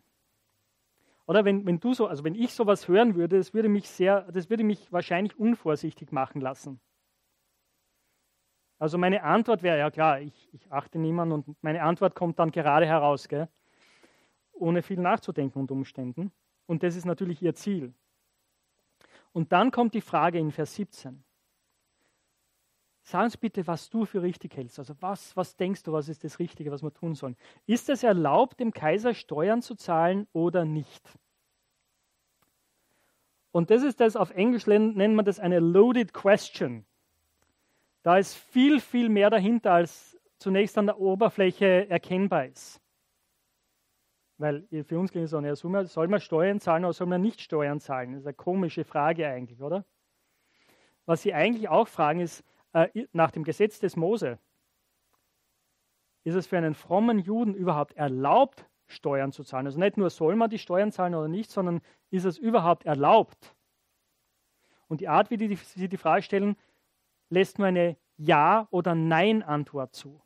Oder 1.26 1.44
wenn, 1.44 1.66
wenn 1.66 1.80
du 1.80 1.94
so, 1.94 2.08
also 2.08 2.24
wenn 2.24 2.36
ich 2.36 2.54
sowas 2.54 2.88
hören 2.88 3.16
würde, 3.16 3.38
das 3.38 3.54
würde 3.54 3.70
mich 3.70 3.90
sehr, 3.90 4.32
das 4.32 4.50
würde 4.50 4.64
mich 4.64 4.92
wahrscheinlich 4.92 5.38
unvorsichtig 5.38 6.12
machen 6.12 6.42
lassen. 6.42 6.80
Also 8.80 8.98
meine 8.98 9.24
Antwort 9.24 9.64
wäre, 9.64 9.78
ja 9.78 9.90
klar, 9.90 10.22
ich, 10.22 10.50
ich 10.54 10.72
achte 10.72 11.00
niemanden 11.00 11.34
und 11.34 11.64
meine 11.64 11.82
Antwort 11.82 12.16
kommt 12.16 12.40
dann 12.40 12.52
gerade 12.52 12.86
heraus, 12.86 13.28
gell? 13.28 13.50
ohne 14.54 14.82
viel 14.82 15.00
nachzudenken 15.00 15.60
unter 15.60 15.74
Umständen. 15.74 16.32
Und 16.66 16.84
das 16.84 16.96
ist 16.96 17.06
natürlich 17.06 17.42
ihr 17.42 17.56
Ziel. 17.56 17.94
Und 19.32 19.52
dann 19.52 19.72
kommt 19.72 19.94
die 19.94 20.02
Frage 20.02 20.40
in 20.40 20.52
Vers 20.52 20.76
17. 20.76 21.24
Sag 23.10 23.24
uns 23.24 23.38
bitte, 23.38 23.66
was 23.68 23.90
du 23.90 24.04
für 24.04 24.22
richtig 24.22 24.58
hältst. 24.58 24.80
Also 24.80 24.94
was, 25.00 25.34
was 25.38 25.56
denkst 25.56 25.84
du, 25.84 25.94
was 25.94 26.10
ist 26.10 26.26
das 26.26 26.40
Richtige, 26.40 26.72
was 26.72 26.84
wir 26.84 26.94
tun 26.94 27.16
sollen? 27.16 27.38
Ist 27.66 27.88
es 27.88 28.04
erlaubt, 28.04 28.60
dem 28.60 28.74
Kaiser 28.74 29.14
Steuern 29.14 29.62
zu 29.62 29.76
zahlen 29.76 30.28
oder 30.34 30.66
nicht? 30.66 31.02
Und 33.54 33.72
das 33.72 33.84
ist 33.84 34.02
das, 34.02 34.18
auf 34.18 34.32
Englisch 34.32 34.68
nennt 34.68 35.16
man 35.16 35.24
das 35.24 35.40
eine 35.40 35.60
loaded 35.60 36.14
question. 36.14 36.86
Da 38.04 38.18
ist 38.18 38.36
viel, 38.36 38.82
viel 38.82 39.08
mehr 39.08 39.30
dahinter, 39.30 39.72
als 39.72 40.20
zunächst 40.38 40.78
an 40.78 40.88
der 40.88 41.00
Oberfläche 41.00 41.90
erkennbar 41.90 42.48
ist. 42.48 42.82
Weil 44.38 44.68
für 44.84 45.00
uns 45.00 45.14
klingt 45.14 45.24
es 45.24 45.32
so, 45.32 45.40
ja, 45.40 45.56
soll 45.56 46.10
man 46.10 46.20
Steuern 46.20 46.60
zahlen 46.60 46.84
oder 46.84 46.92
soll 46.92 47.08
man 47.08 47.22
nicht 47.22 47.40
Steuern 47.40 47.80
zahlen? 47.80 48.12
Das 48.12 48.24
ist 48.24 48.28
eine 48.28 48.34
komische 48.34 48.84
Frage 48.84 49.26
eigentlich, 49.30 49.62
oder? 49.62 49.86
Was 51.06 51.22
Sie 51.22 51.34
eigentlich 51.34 51.70
auch 51.70 51.88
fragen 51.88 52.20
ist, 52.20 52.44
äh, 52.74 53.08
nach 53.14 53.32
dem 53.32 53.44
Gesetz 53.44 53.80
des 53.80 53.96
Mose, 53.96 54.40
ist 56.24 56.36
es 56.36 56.48
für 56.48 56.58
einen 56.58 56.74
frommen 56.74 57.20
Juden 57.20 57.54
überhaupt 57.56 57.94
erlaubt, 57.94 58.66
Steuern 58.86 59.32
zu 59.32 59.44
zahlen? 59.44 59.66
Also 59.66 59.80
nicht 59.80 59.98
nur 59.98 60.10
soll 60.10 60.36
man 60.36 60.50
die 60.50 60.60
Steuern 60.60 60.92
zahlen 60.92 61.16
oder 61.16 61.28
nicht, 61.28 61.50
sondern 61.50 61.82
ist 62.10 62.26
es 62.26 62.38
überhaupt 62.38 62.86
erlaubt? 62.86 63.56
Und 64.88 65.02
die 65.02 65.08
Art, 65.08 65.30
wie 65.30 65.56
Sie 65.56 65.88
die 65.88 65.98
Frage 65.98 66.24
stellen, 66.24 66.58
lässt 67.30 67.60
nur 67.60 67.68
eine 67.68 67.98
Ja- 68.18 68.68
oder 68.72 68.96
Nein-Antwort 68.96 69.96
zu. 69.96 70.22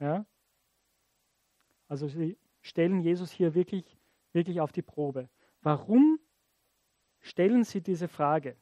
Ja? 0.00 0.26
Also 1.88 2.08
Sie 2.08 2.36
stellen 2.60 3.00
Jesus 3.00 3.30
hier 3.30 3.54
wirklich, 3.54 3.98
wirklich 4.32 4.60
auf 4.60 4.72
die 4.72 4.82
Probe. 4.82 5.28
Warum 5.62 6.18
stellen 7.20 7.64
Sie 7.64 7.80
diese 7.80 8.08
Frage? 8.08 8.56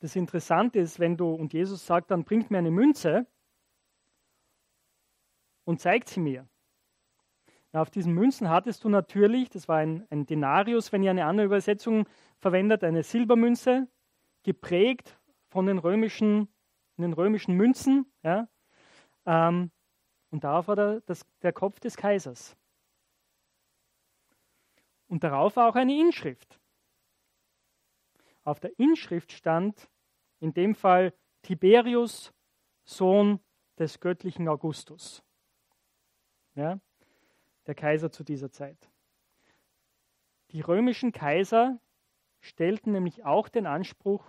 Das 0.00 0.16
Interessante 0.16 0.78
ist, 0.78 0.98
wenn 0.98 1.16
du, 1.16 1.32
und 1.32 1.52
Jesus 1.52 1.86
sagt 1.86 2.10
dann, 2.10 2.24
bringt 2.24 2.50
mir 2.50 2.58
eine 2.58 2.70
Münze 2.70 3.26
und 5.64 5.80
zeigt 5.80 6.08
sie 6.08 6.20
mir. 6.20 6.48
Ja, 7.72 7.82
auf 7.82 7.90
diesen 7.90 8.14
Münzen 8.14 8.48
hattest 8.48 8.82
du 8.82 8.88
natürlich, 8.88 9.50
das 9.50 9.68
war 9.68 9.76
ein, 9.76 10.06
ein 10.10 10.26
Denarius, 10.26 10.90
wenn 10.92 11.02
ihr 11.02 11.10
eine 11.10 11.26
andere 11.26 11.46
Übersetzung 11.46 12.08
verwendet, 12.38 12.82
eine 12.82 13.02
Silbermünze, 13.02 13.88
geprägt 14.42 15.18
von 15.48 15.66
den 15.66 15.78
römischen, 15.78 16.48
den 16.96 17.12
römischen 17.12 17.54
Münzen. 17.54 18.10
Ja, 18.22 18.48
ähm, 19.26 19.70
und 20.30 20.44
darauf 20.44 20.68
war 20.68 20.76
der, 20.76 21.00
das, 21.02 21.26
der 21.42 21.52
Kopf 21.52 21.80
des 21.80 21.96
Kaisers. 21.96 22.56
Und 25.08 25.24
darauf 25.24 25.56
war 25.56 25.68
auch 25.68 25.74
eine 25.74 25.98
Inschrift. 25.98 26.59
Auf 28.44 28.60
der 28.60 28.78
Inschrift 28.78 29.32
stand 29.32 29.90
in 30.40 30.52
dem 30.54 30.74
Fall 30.74 31.14
Tiberius, 31.42 32.32
Sohn 32.84 33.40
des 33.78 34.00
göttlichen 34.00 34.48
Augustus. 34.48 35.22
Ja, 36.54 36.80
der 37.66 37.74
Kaiser 37.74 38.10
zu 38.10 38.24
dieser 38.24 38.50
Zeit. 38.50 38.90
Die 40.50 40.60
römischen 40.60 41.12
Kaiser 41.12 41.78
stellten 42.40 42.92
nämlich 42.92 43.24
auch 43.24 43.48
den 43.48 43.66
Anspruch, 43.66 44.24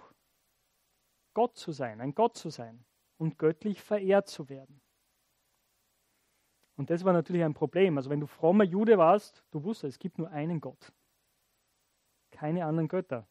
Gott 1.34 1.58
zu 1.58 1.72
sein, 1.72 2.01
ein 2.01 2.13
Gott 2.13 2.38
zu 2.38 2.50
sein 2.50 2.86
und 3.18 3.38
göttlich 3.38 3.82
verehrt 3.82 4.27
zu 4.27 4.50
werden. 4.50 4.82
Und 6.75 6.89
das 6.89 7.03
war 7.03 7.13
natürlich 7.13 7.44
ein 7.44 7.53
Problem. 7.53 7.98
Also 7.98 8.10
wenn 8.10 8.20
du 8.20 8.27
frommer 8.27 8.63
Jude 8.63 8.98
warst, 8.98 9.44
du 9.51 9.63
wusstest, 9.63 9.96
es 9.96 10.00
gibt 10.00 10.18
nur 10.18 10.30
einen 10.30 10.60
Gott. 10.60 10.91
Keine 12.32 12.65
anderen 12.65 12.88
Götter. 12.88 13.27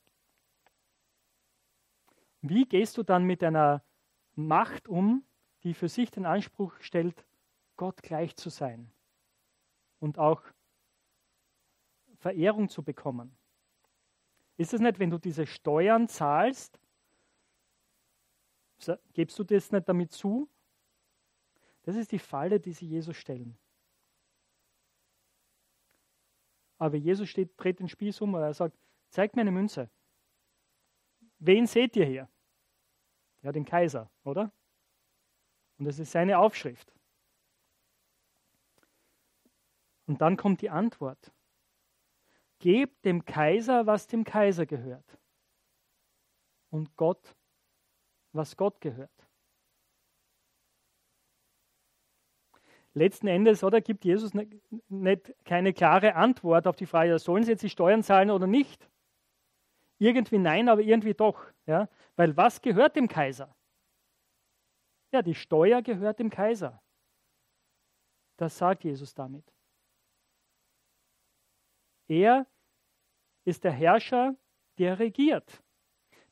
Wie 2.43 2.67
gehst 2.67 2.97
du 2.97 3.03
dann 3.03 3.25
mit 3.25 3.43
einer 3.43 3.85
Macht 4.35 4.89
um, 4.89 5.25
die 5.63 5.75
für 5.75 5.89
sich 5.89 6.11
den 6.11 6.25
Anspruch 6.25 6.75
stellt, 6.81 7.27
Gott 7.77 8.03
gleich 8.03 8.37
zu 8.37 8.49
sein 8.49 8.91
und 9.99 10.19
auch 10.19 10.43
Verehrung 12.17 12.69
zu 12.69 12.83
bekommen? 12.83 13.37
Ist 14.57 14.75
es 14.75 14.81
nicht, 14.81 14.99
wenn 14.99 15.11
du 15.11 15.19
diese 15.19 15.47
Steuern 15.47 16.09
zahlst, 16.09 16.79
gibst 19.13 19.39
du 19.39 19.45
das 19.45 19.73
nicht 19.73 19.89
damit 19.89 20.13
zu? 20.13 20.49
Das 21.83 21.97
ist 21.97 22.13
die 22.13 22.19
Falle, 22.19 22.61
die 22.61 22.73
sie 22.73 22.87
Jesus 22.87 23.17
stellen. 23.17 23.59
Aber 26.79 26.97
Jesus 26.97 27.29
steht, 27.29 27.53
dreht 27.59 27.81
den 27.81 27.89
Spieß 27.89 28.21
um 28.23 28.35
und 28.35 28.41
er 28.41 28.55
sagt, 28.55 28.77
zeigt 29.11 29.37
mir 29.37 29.43
eine 29.43 29.51
Münze. 29.51 29.91
Wen 31.41 31.67
seht 31.67 31.97
ihr 31.97 32.05
hier? 32.05 32.29
Ja, 33.43 33.51
den 33.51 33.65
Kaiser, 33.65 34.11
oder? 34.25 34.53
Und 35.79 35.87
das 35.87 35.99
ist 35.99 36.13
seine 36.13 36.39
Aufschrift. 36.39 36.93
Und 40.07 40.21
dann 40.21 40.37
kommt 40.37 40.61
die 40.61 40.69
Antwort. 40.69 41.33
Gebt 42.59 43.05
dem 43.07 43.25
Kaiser, 43.25 43.87
was 43.87 44.07
dem 44.07 44.25
Kaiser 44.25 44.67
gehört. 44.67 45.19
Und 46.69 46.95
Gott, 46.97 47.35
was 48.33 48.57
Gott 48.57 48.81
gehört. 48.83 49.11
Letzten 52.93 53.29
Endes, 53.29 53.65
oder 53.65 53.81
gibt 53.81 54.05
Jesus 54.05 54.35
nicht, 54.35 54.53
nicht 54.89 55.33
keine 55.45 55.73
klare 55.73 56.17
Antwort 56.17 56.67
auf 56.67 56.77
die 56.77 56.87
Frage, 56.87 57.19
sollen 57.19 57.45
sie 57.45 57.53
jetzt 57.53 57.63
die 57.63 57.71
Steuern 57.71 58.03
zahlen 58.03 58.31
oder 58.31 58.47
nicht? 58.47 58.91
Irgendwie 60.01 60.39
nein, 60.39 60.69
aber 60.69 60.81
irgendwie 60.81 61.15
doch. 61.15 61.45
Ja? 61.67 61.89
Weil 62.17 62.37
was 62.37 62.63
gehört 62.63 62.97
dem 62.97 63.07
Kaiser? 63.07 63.55
Ja, 65.13 65.21
die 65.23 65.35
Steuer 65.35 65.83
gehört 65.83 66.19
dem 66.19 66.31
Kaiser. 66.31 66.83
Das 68.39 68.57
sagt 68.57 68.83
Jesus 68.85 69.15
damit. 69.15 69.45
Er 72.09 72.47
ist 73.45 73.63
der 73.63 73.73
Herrscher, 73.73 74.35
der 74.79 74.99
regiert. 74.99 75.63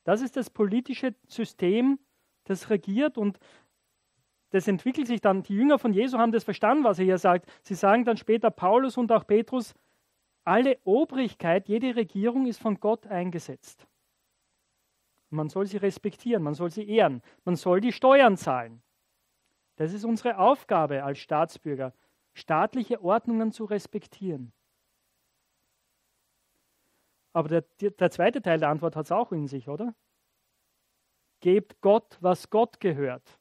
Das 0.05 0.23
ist 0.23 0.37
das 0.37 0.49
politische 0.49 1.15
System, 1.27 1.99
das 2.45 2.71
regiert 2.71 3.19
und 3.19 3.39
das 4.51 4.67
entwickelt 4.67 5.07
sich 5.07 5.21
dann. 5.21 5.43
Die 5.43 5.55
Jünger 5.55 5.79
von 5.79 5.93
Jesu 5.93 6.17
haben 6.17 6.33
das 6.33 6.45
verstanden, 6.45 6.85
was 6.85 6.99
er 6.99 7.05
hier 7.05 7.19
sagt. 7.19 7.51
Sie 7.63 7.75
sagen 7.75 8.07
dann 8.07 8.17
später, 8.17 8.51
Paulus 8.51 8.97
und 8.97 9.13
auch 9.13 9.27
Petrus, 9.27 9.75
alle 10.49 10.79
Obrigkeit, 10.85 11.69
jede 11.69 11.95
Regierung 11.95 12.47
ist 12.47 12.59
von 12.59 12.81
Gott 12.81 13.07
eingesetzt. 13.07 13.87
Man 15.31 15.51
soll 15.51 15.67
sie 15.67 15.77
respektieren, 15.77 16.43
man 16.43 16.55
soll 16.55 16.71
sie 16.71 16.89
ehren, 16.89 17.23
man 17.45 17.55
soll 17.55 17.83
die 17.83 17.93
Steuern 17.93 18.39
zahlen. 18.39 18.83
Das 19.77 19.93
ist 19.93 20.05
unsere 20.05 20.39
Aufgabe 20.39 21.05
als 21.05 21.19
Staatsbürger, 21.19 21.93
staatliche 22.33 23.03
Ordnungen 23.03 23.53
zu 23.53 23.67
respektieren. 23.67 24.53
Aber 27.35 27.49
der, 27.49 27.91
der 27.91 28.11
zweite 28.11 28.41
Teil 28.41 28.59
der 28.59 28.71
Antwort 28.71 28.97
hat 28.97 29.05
es 29.05 29.13
auch 29.13 29.33
in 29.33 29.47
sich, 29.49 29.69
oder? 29.69 29.95
Gebt 31.41 31.81
Gott, 31.83 32.17
was 32.21 32.49
Gott 32.49 32.81
gehört. 32.81 33.39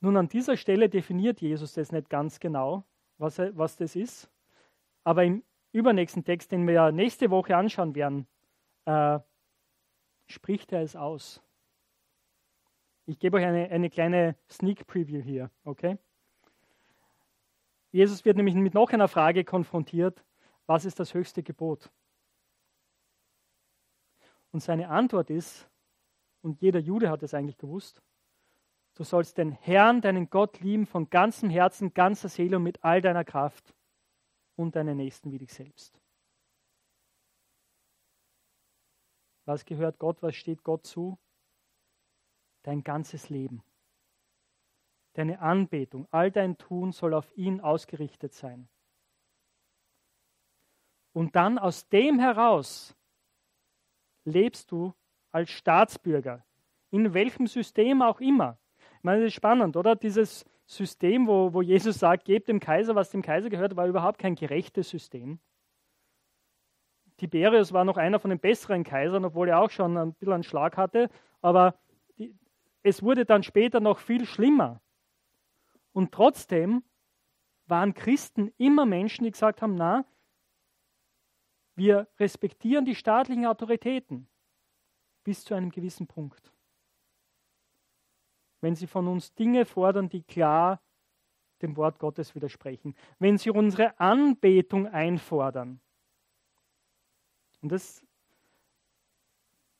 Nun, 0.00 0.18
an 0.18 0.28
dieser 0.28 0.58
Stelle 0.58 0.90
definiert 0.90 1.40
Jesus 1.40 1.72
das 1.72 1.90
nicht 1.90 2.10
ganz 2.10 2.38
genau, 2.38 2.84
was, 3.16 3.38
er, 3.38 3.56
was 3.56 3.76
das 3.76 3.96
ist. 3.96 4.30
Aber 5.04 5.24
im 5.24 5.44
übernächsten 5.72 6.24
Text, 6.24 6.50
den 6.50 6.66
wir 6.66 6.90
nächste 6.90 7.30
Woche 7.30 7.56
anschauen 7.56 7.94
werden, 7.94 8.26
äh, 8.86 9.18
spricht 10.26 10.72
er 10.72 10.82
es 10.82 10.96
aus. 10.96 11.42
Ich 13.06 13.18
gebe 13.18 13.36
euch 13.36 13.44
eine, 13.44 13.68
eine 13.70 13.90
kleine 13.90 14.36
Sneak 14.50 14.86
Preview 14.86 15.20
hier, 15.20 15.50
okay? 15.64 15.98
Jesus 17.92 18.24
wird 18.24 18.36
nämlich 18.36 18.54
mit 18.54 18.74
noch 18.74 18.90
einer 18.90 19.08
Frage 19.08 19.44
konfrontiert, 19.44 20.24
was 20.66 20.84
ist 20.86 20.98
das 20.98 21.12
höchste 21.12 21.42
Gebot? 21.42 21.90
Und 24.52 24.60
seine 24.60 24.88
Antwort 24.88 25.28
ist, 25.30 25.68
und 26.40 26.60
jeder 26.60 26.80
Jude 26.80 27.10
hat 27.10 27.22
es 27.22 27.34
eigentlich 27.34 27.58
gewusst, 27.58 28.02
du 28.94 29.04
sollst 29.04 29.36
den 29.36 29.52
Herrn, 29.52 30.00
deinen 30.00 30.30
Gott 30.30 30.60
lieben 30.60 30.86
von 30.86 31.10
ganzem 31.10 31.50
Herzen, 31.50 31.92
ganzer 31.92 32.28
Seele 32.28 32.56
und 32.56 32.62
mit 32.62 32.82
all 32.84 33.02
deiner 33.02 33.24
Kraft 33.24 33.74
und 34.56 34.76
deinen 34.76 34.96
Nächsten 34.96 35.32
wie 35.32 35.38
dich 35.38 35.52
selbst. 35.52 36.00
Was 39.44 39.64
gehört 39.64 39.98
Gott? 39.98 40.22
Was 40.22 40.36
steht 40.36 40.62
Gott 40.62 40.86
zu? 40.86 41.18
Dein 42.62 42.82
ganzes 42.82 43.28
Leben. 43.28 43.62
Deine 45.14 45.38
Anbetung, 45.40 46.08
all 46.10 46.30
dein 46.30 46.58
Tun 46.58 46.92
soll 46.92 47.14
auf 47.14 47.30
ihn 47.36 47.60
ausgerichtet 47.60 48.32
sein. 48.32 48.68
Und 51.12 51.36
dann 51.36 51.58
aus 51.58 51.88
dem 51.88 52.18
heraus 52.18 52.96
lebst 54.24 54.72
du 54.72 54.92
als 55.30 55.50
Staatsbürger, 55.50 56.44
in 56.90 57.14
welchem 57.14 57.46
System 57.46 58.02
auch 58.02 58.20
immer. 58.20 58.58
Ich 58.98 59.04
meine, 59.04 59.20
das 59.20 59.28
ist 59.28 59.34
spannend, 59.34 59.76
oder? 59.76 59.94
Dieses 59.94 60.44
System, 60.66 61.26
wo, 61.26 61.52
wo 61.52 61.62
Jesus 61.62 61.98
sagt, 61.98 62.24
gebt 62.24 62.48
dem 62.48 62.60
Kaiser, 62.60 62.94
was 62.94 63.10
dem 63.10 63.22
Kaiser 63.22 63.50
gehört, 63.50 63.76
war 63.76 63.86
überhaupt 63.86 64.18
kein 64.18 64.34
gerechtes 64.34 64.88
System. 64.88 65.38
Tiberius 67.16 67.72
war 67.72 67.84
noch 67.84 67.96
einer 67.96 68.18
von 68.18 68.30
den 68.30 68.40
besseren 68.40 68.82
Kaisern, 68.82 69.24
obwohl 69.24 69.48
er 69.48 69.60
auch 69.60 69.70
schon 69.70 69.96
ein 69.96 70.14
bisschen 70.14 70.32
einen 70.34 70.42
Schlag 70.42 70.76
hatte, 70.76 71.10
aber 71.42 71.78
die, 72.18 72.34
es 72.82 73.02
wurde 73.02 73.24
dann 73.24 73.42
später 73.42 73.80
noch 73.80 73.98
viel 73.98 74.26
schlimmer. 74.26 74.80
Und 75.92 76.12
trotzdem 76.12 76.82
waren 77.66 77.94
Christen 77.94 78.52
immer 78.58 78.84
Menschen, 78.84 79.24
die 79.24 79.30
gesagt 79.30 79.62
haben, 79.62 79.74
na, 79.74 80.04
wir 81.76 82.08
respektieren 82.18 82.84
die 82.84 82.94
staatlichen 82.94 83.46
Autoritäten 83.46 84.28
bis 85.24 85.44
zu 85.44 85.54
einem 85.54 85.70
gewissen 85.70 86.06
Punkt 86.06 86.53
wenn 88.64 88.74
sie 88.74 88.86
von 88.86 89.06
uns 89.08 89.34
Dinge 89.34 89.66
fordern, 89.66 90.08
die 90.08 90.22
klar 90.22 90.80
dem 91.60 91.76
Wort 91.76 91.98
Gottes 91.98 92.34
widersprechen, 92.34 92.94
wenn 93.18 93.36
sie 93.36 93.50
unsere 93.50 94.00
Anbetung 94.00 94.86
einfordern. 94.88 95.80
Und 97.60 97.70
das, 97.70 98.02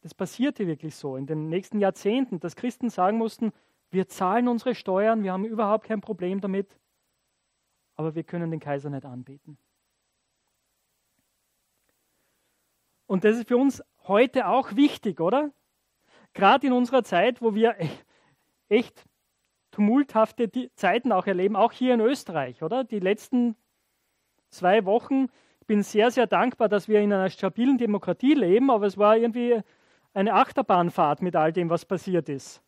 das 0.03 0.15
passierte 0.15 0.67
wirklich 0.67 0.95
so 0.95 1.17
in 1.17 1.27
den 1.27 1.49
nächsten 1.49 1.81
Jahrzehnten, 1.81 2.41
dass 2.41 2.57
Christen 2.57 2.91
sagen 2.91 3.17
mussten, 3.17 3.53
wir 3.91 4.07
zahlen 4.07 4.49
unsere 4.49 4.75
Steuern, 4.75 5.23
wir 5.23 5.33
haben 5.33 5.47
überhaupt 5.47 5.87
kein 5.87 6.03
Problem 6.03 6.43
damit, 6.43 6.79
aber 7.97 8.15
wir 8.15 8.23
können 8.23 8.51
den 8.51 8.61
Kaiser 8.61 8.91
nicht 8.91 9.07
anbeten. 9.07 9.57
Und 13.07 13.25
das 13.25 13.39
ist 13.39 13.49
für 13.49 13.57
uns 13.57 13.83
heute 14.03 14.47
auch 14.47 14.77
wichtig, 14.77 15.21
oder? 15.21 15.53
Gerade 16.35 16.67
in 16.67 16.75
unserer 16.75 17.03
Zeit, 17.03 17.41
wo 17.41 17.55
wir 17.55 17.77
echt 18.77 19.05
tumulthafte 19.71 20.51
Zeiten 20.75 21.13
auch 21.13 21.27
erleben, 21.27 21.57
auch 21.57 21.73
hier 21.73 21.95
in 21.95 22.01
Österreich, 22.01 22.63
oder? 22.63 22.85
Die 22.85 23.01
letzten 23.01 23.57
zwei 24.51 24.85
Wochen, 24.85 25.27
ich 25.61 25.67
bin 25.67 25.83
sehr, 25.83 26.11
sehr 26.11 26.27
dankbar, 26.27 26.69
dass 26.69 26.89
wir 26.89 27.01
in 27.01 27.13
einer 27.13 27.31
stabilen 27.31 27.79
Demokratie 27.79 28.35
leben, 28.35 28.71
aber 28.71 28.87
es 28.87 28.99
war 28.99 29.17
irgendwie 29.17 29.61
eine 30.13 30.35
Achterbahnfahrt 30.35 31.23
mit 31.23 31.35
all 31.35 31.53
dem, 31.53 31.71
was 31.71 31.85
passiert 31.85 32.29
ist. 32.29 32.63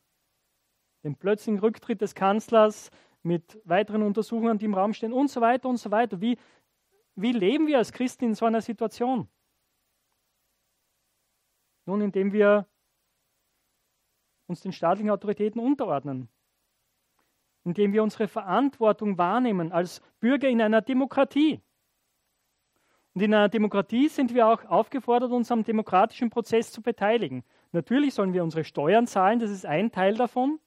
Den 1.04 1.14
plötzlichen 1.14 1.60
Rücktritt 1.60 2.00
des 2.00 2.14
Kanzlers 2.14 2.90
mit 3.22 3.60
weiteren 3.64 4.02
Untersuchungen, 4.02 4.58
die 4.58 4.64
im 4.64 4.74
Raum 4.74 4.92
stehen 4.92 5.12
und 5.12 5.30
so 5.30 5.40
weiter 5.40 5.68
und 5.68 5.76
so 5.76 5.90
weiter. 5.90 6.20
Wie, 6.20 6.38
wie 7.14 7.32
leben 7.32 7.66
wir 7.66 7.78
als 7.78 7.92
Christen 7.92 8.24
in 8.24 8.34
so 8.34 8.46
einer 8.46 8.60
Situation? 8.60 9.28
Nun, 11.84 12.00
indem 12.00 12.32
wir 12.32 12.66
uns 14.46 14.60
den 14.60 14.72
staatlichen 14.72 15.10
Autoritäten 15.10 15.60
unterordnen, 15.60 16.28
indem 17.64 17.92
wir 17.92 18.02
unsere 18.02 18.28
Verantwortung 18.28 19.18
wahrnehmen 19.18 19.72
als 19.72 20.00
Bürger 20.20 20.48
in 20.48 20.60
einer 20.60 20.82
Demokratie. 20.82 21.60
Und 23.14 23.22
in 23.22 23.32
einer 23.32 23.48
Demokratie 23.48 24.08
sind 24.08 24.34
wir 24.34 24.46
auch 24.46 24.64
aufgefordert, 24.66 25.32
uns 25.32 25.50
am 25.50 25.64
demokratischen 25.64 26.28
Prozess 26.28 26.70
zu 26.70 26.82
beteiligen. 26.82 27.44
Natürlich 27.72 28.14
sollen 28.14 28.34
wir 28.34 28.44
unsere 28.44 28.64
Steuern 28.64 29.06
zahlen, 29.06 29.38
das 29.38 29.50
ist 29.50 29.64
ein 29.64 29.90
Teil 29.90 30.14
davon. 30.14 30.60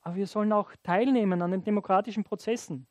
Aber 0.00 0.16
wir 0.16 0.26
sollen 0.26 0.52
auch 0.52 0.72
teilnehmen 0.82 1.40
an 1.40 1.52
den 1.52 1.62
demokratischen 1.62 2.24
Prozessen. 2.24 2.86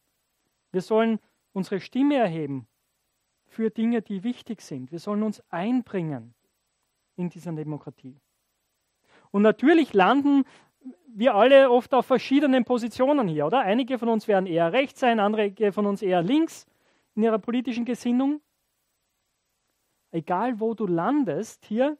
Wir 0.71 0.81
sollen 0.81 1.19
unsere 1.51 1.79
Stimme 1.79 2.15
erheben 2.15 2.67
für 3.45 3.69
Dinge, 3.69 4.01
die 4.01 4.23
wichtig 4.23 4.61
sind. 4.61 4.91
Wir 4.91 4.99
sollen 4.99 5.21
uns 5.21 5.43
einbringen 5.51 6.33
in 7.15 7.29
dieser 7.29 7.51
Demokratie. 7.51 8.19
Und 9.33 9.41
natürlich 9.41 9.93
landen 9.93 10.45
wir 11.07 11.33
alle 11.33 11.71
oft 11.71 11.91
auf 11.95 12.05
verschiedenen 12.05 12.65
Positionen 12.65 13.27
hier, 13.27 13.47
oder? 13.47 13.61
Einige 13.61 13.97
von 13.97 14.09
uns 14.09 14.27
werden 14.27 14.45
eher 14.45 14.71
rechts 14.71 14.99
sein, 14.99 15.19
andere 15.19 15.71
von 15.71 15.87
uns 15.87 16.03
eher 16.03 16.21
links 16.21 16.67
in 17.15 17.23
ihrer 17.23 17.39
politischen 17.39 17.83
Gesinnung. 17.83 18.41
Egal 20.11 20.59
wo 20.59 20.75
du 20.75 20.85
landest 20.85 21.65
hier, 21.65 21.97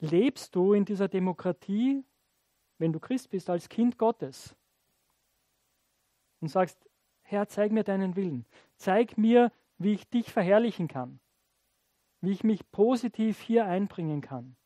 lebst 0.00 0.54
du 0.54 0.74
in 0.74 0.84
dieser 0.84 1.08
Demokratie, 1.08 2.04
wenn 2.76 2.92
du 2.92 3.00
Christ 3.00 3.30
bist, 3.30 3.48
als 3.48 3.70
Kind 3.70 3.96
Gottes. 3.96 4.54
Und 6.40 6.48
sagst, 6.48 6.86
Herr, 7.22 7.48
zeig 7.48 7.72
mir 7.72 7.84
deinen 7.84 8.14
Willen. 8.14 8.44
Zeig 8.76 9.16
mir, 9.16 9.50
wie 9.78 9.94
ich 9.94 10.06
dich 10.10 10.30
verherrlichen 10.30 10.86
kann 10.86 11.18
wie 12.22 12.30
ich 12.30 12.44
mich 12.44 12.70
positiv 12.70 13.40
hier 13.40 13.66
einbringen 13.66 14.20
kann, 14.20 14.56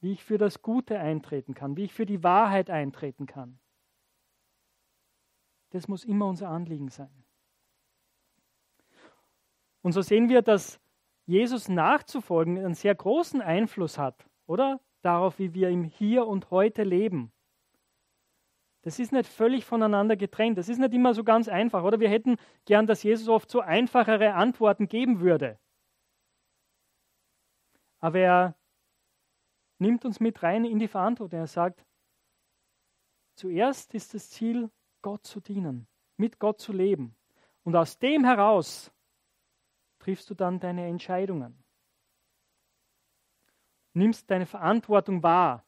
wie 0.00 0.12
ich 0.12 0.24
für 0.24 0.38
das 0.38 0.62
Gute 0.62 0.98
eintreten 0.98 1.54
kann, 1.54 1.76
wie 1.76 1.84
ich 1.84 1.92
für 1.92 2.06
die 2.06 2.22
Wahrheit 2.22 2.70
eintreten 2.70 3.26
kann. 3.26 3.58
Das 5.70 5.88
muss 5.88 6.04
immer 6.04 6.26
unser 6.26 6.48
Anliegen 6.48 6.88
sein. 6.88 7.24
Und 9.82 9.92
so 9.92 10.02
sehen 10.02 10.28
wir, 10.28 10.40
dass 10.40 10.80
Jesus 11.26 11.68
nachzufolgen 11.68 12.56
einen 12.58 12.74
sehr 12.74 12.94
großen 12.94 13.42
Einfluss 13.42 13.98
hat, 13.98 14.28
oder? 14.46 14.80
Darauf, 15.02 15.38
wie 15.38 15.52
wir 15.52 15.68
im 15.68 15.84
Hier 15.84 16.26
und 16.26 16.50
Heute 16.50 16.84
leben. 16.84 17.32
Das 18.86 19.00
ist 19.00 19.10
nicht 19.10 19.28
völlig 19.28 19.64
voneinander 19.64 20.14
getrennt. 20.14 20.58
Das 20.58 20.68
ist 20.68 20.78
nicht 20.78 20.94
immer 20.94 21.12
so 21.12 21.24
ganz 21.24 21.48
einfach, 21.48 21.82
oder? 21.82 21.98
Wir 21.98 22.08
hätten 22.08 22.36
gern, 22.66 22.86
dass 22.86 23.02
Jesus 23.02 23.26
oft 23.26 23.50
so 23.50 23.60
einfachere 23.60 24.34
Antworten 24.34 24.86
geben 24.86 25.18
würde. 25.18 25.58
Aber 27.98 28.20
er 28.20 28.54
nimmt 29.78 30.04
uns 30.04 30.20
mit 30.20 30.40
rein 30.40 30.64
in 30.64 30.78
die 30.78 30.86
Verantwortung. 30.86 31.40
Er 31.40 31.48
sagt, 31.48 31.84
zuerst 33.34 33.92
ist 33.92 34.14
das 34.14 34.30
Ziel, 34.30 34.70
Gott 35.02 35.26
zu 35.26 35.40
dienen, 35.40 35.88
mit 36.16 36.38
Gott 36.38 36.60
zu 36.60 36.72
leben. 36.72 37.16
Und 37.64 37.74
aus 37.74 37.98
dem 37.98 38.24
heraus 38.24 38.92
triffst 39.98 40.30
du 40.30 40.34
dann 40.34 40.60
deine 40.60 40.86
Entscheidungen. 40.86 41.60
nimmst 43.94 44.30
deine 44.30 44.46
Verantwortung 44.46 45.24
wahr, 45.24 45.64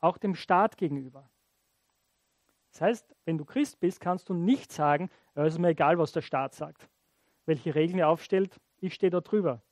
auch 0.00 0.18
dem 0.18 0.34
Staat 0.34 0.76
gegenüber. 0.76 1.30
Das 2.76 2.82
heißt, 2.82 3.16
wenn 3.24 3.38
du 3.38 3.46
Christ 3.46 3.80
bist, 3.80 4.00
kannst 4.00 4.28
du 4.28 4.34
nicht 4.34 4.70
sagen, 4.70 5.08
es 5.32 5.54
ist 5.54 5.58
mir 5.58 5.68
egal, 5.68 5.98
was 5.98 6.12
der 6.12 6.20
Staat 6.20 6.54
sagt, 6.54 6.90
welche 7.46 7.74
Regeln 7.74 7.98
er 7.98 8.10
aufstellt, 8.10 8.60
ich 8.80 8.92
stehe 8.92 9.08
da 9.08 9.22
drüber. 9.22 9.62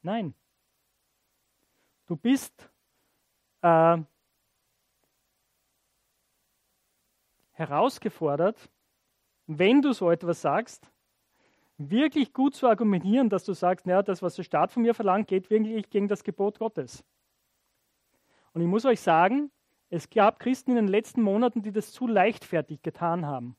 Nein. 0.00 0.34
Du 2.06 2.16
bist 2.16 2.70
äh, 3.60 3.98
herausgefordert, 7.52 8.70
wenn 9.46 9.82
du 9.82 9.92
so 9.92 10.10
etwas 10.10 10.40
sagst, 10.40 10.90
wirklich 11.76 12.32
gut 12.32 12.54
zu 12.54 12.68
argumentieren, 12.68 13.28
dass 13.28 13.44
du 13.44 13.52
sagst, 13.52 13.84
naja, 13.84 14.02
das, 14.02 14.22
was 14.22 14.34
der 14.36 14.44
Staat 14.44 14.72
von 14.72 14.82
mir 14.82 14.94
verlangt, 14.94 15.28
geht 15.28 15.50
wirklich 15.50 15.90
gegen 15.90 16.08
das 16.08 16.24
Gebot 16.24 16.58
Gottes. 16.58 17.04
Und 18.54 18.62
ich 18.62 18.66
muss 18.66 18.86
euch 18.86 19.02
sagen, 19.02 19.50
es 19.90 20.10
gab 20.10 20.40
Christen 20.40 20.70
in 20.70 20.76
den 20.76 20.88
letzten 20.88 21.22
Monaten, 21.22 21.62
die 21.62 21.72
das 21.72 21.92
zu 21.92 22.06
leichtfertig 22.06 22.82
getan 22.82 23.26
haben. 23.26 23.56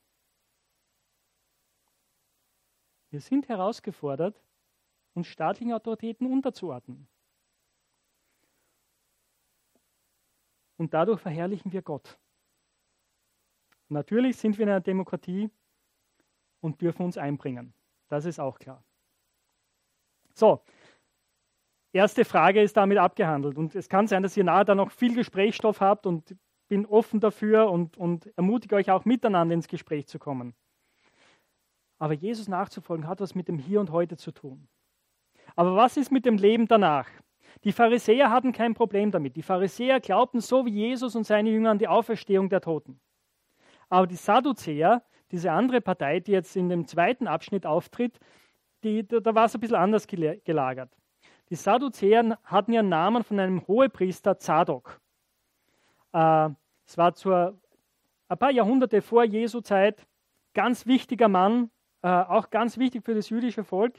Wir 3.09 3.21
sind 3.21 3.47
herausgefordert, 3.47 4.41
uns 5.13 5.27
staatlichen 5.27 5.71
Autoritäten 5.71 6.31
unterzuordnen. 6.31 7.07
Und 10.77 10.93
dadurch 10.93 11.21
verherrlichen 11.21 11.71
wir 11.71 11.81
Gott. 11.81 12.19
Natürlich 13.87 14.35
sind 14.37 14.57
wir 14.57 14.63
in 14.63 14.69
einer 14.69 14.81
Demokratie 14.81 15.49
und 16.59 16.81
dürfen 16.81 17.03
uns 17.03 17.17
einbringen. 17.17 17.73
Das 18.09 18.25
ist 18.25 18.39
auch 18.39 18.59
klar. 18.59 18.83
So, 20.33 20.61
erste 21.95 22.25
Frage 22.25 22.61
ist 22.61 22.77
damit 22.77 22.97
abgehandelt. 22.97 23.57
Und 23.57 23.73
es 23.73 23.89
kann 23.89 24.07
sein, 24.07 24.21
dass 24.21 24.37
ihr 24.37 24.43
nahe 24.43 24.65
da 24.65 24.75
noch 24.75 24.91
viel 24.91 25.15
Gesprächsstoff 25.15 25.81
habt 25.81 26.05
und 26.05 26.35
bin 26.67 26.85
offen 26.85 27.19
dafür 27.19 27.71
und, 27.71 27.97
und 27.97 28.31
ermutige 28.37 28.75
euch 28.75 28.91
auch 28.91 29.05
miteinander 29.05 29.53
ins 29.53 29.67
Gespräch 29.67 30.07
zu 30.07 30.19
kommen. 30.19 30.53
Aber 31.97 32.13
Jesus 32.13 32.47
nachzufolgen 32.47 33.07
hat 33.07 33.21
was 33.21 33.35
mit 33.35 33.47
dem 33.47 33.57
Hier 33.57 33.79
und 33.79 33.91
Heute 33.91 34.17
zu 34.17 34.31
tun. 34.31 34.67
Aber 35.55 35.75
was 35.75 35.95
ist 35.95 36.11
mit 36.11 36.25
dem 36.25 36.37
Leben 36.37 36.67
danach? 36.67 37.07
Die 37.63 37.71
Pharisäer 37.71 38.29
hatten 38.29 38.51
kein 38.51 38.73
Problem 38.73 39.11
damit. 39.11 39.35
Die 39.37 39.41
Pharisäer 39.41 40.01
glaubten 40.01 40.41
so 40.41 40.65
wie 40.65 40.71
Jesus 40.71 41.15
und 41.15 41.23
seine 41.23 41.49
Jünger 41.49 41.71
an 41.71 41.79
die 41.79 41.87
Auferstehung 41.87 42.49
der 42.49 42.61
Toten. 42.61 42.99
Aber 43.87 44.07
die 44.07 44.15
Sadduzäer, 44.15 45.03
diese 45.31 45.51
andere 45.51 45.79
Partei, 45.79 46.19
die 46.19 46.31
jetzt 46.31 46.55
in 46.57 46.67
dem 46.67 46.85
zweiten 46.85 47.27
Abschnitt 47.27 47.65
auftritt, 47.65 48.19
die, 48.83 49.07
da, 49.07 49.19
da 49.19 49.33
war 49.33 49.45
es 49.45 49.55
ein 49.55 49.61
bisschen 49.61 49.77
anders 49.77 50.07
gelagert. 50.07 50.91
Die 51.49 51.55
Sadduzäer 51.55 52.39
hatten 52.43 52.73
ihren 52.73 52.89
Namen 52.89 53.23
von 53.23 53.39
einem 53.39 53.65
Hohepriester 53.67 54.37
Zadok. 54.39 54.99
Äh, 56.11 56.49
es 56.87 56.97
war 56.97 57.13
zur, 57.13 57.59
ein 58.27 58.37
paar 58.37 58.51
Jahrhunderte 58.51 59.01
vor 59.01 59.23
Jesu 59.23 59.61
Zeit 59.61 60.07
ganz 60.53 60.87
wichtiger 60.87 61.27
Mann, 61.27 61.69
äh, 62.01 62.07
auch 62.07 62.49
ganz 62.49 62.77
wichtig 62.77 63.03
für 63.05 63.13
das 63.13 63.29
jüdische 63.29 63.63
Volk. 63.63 63.93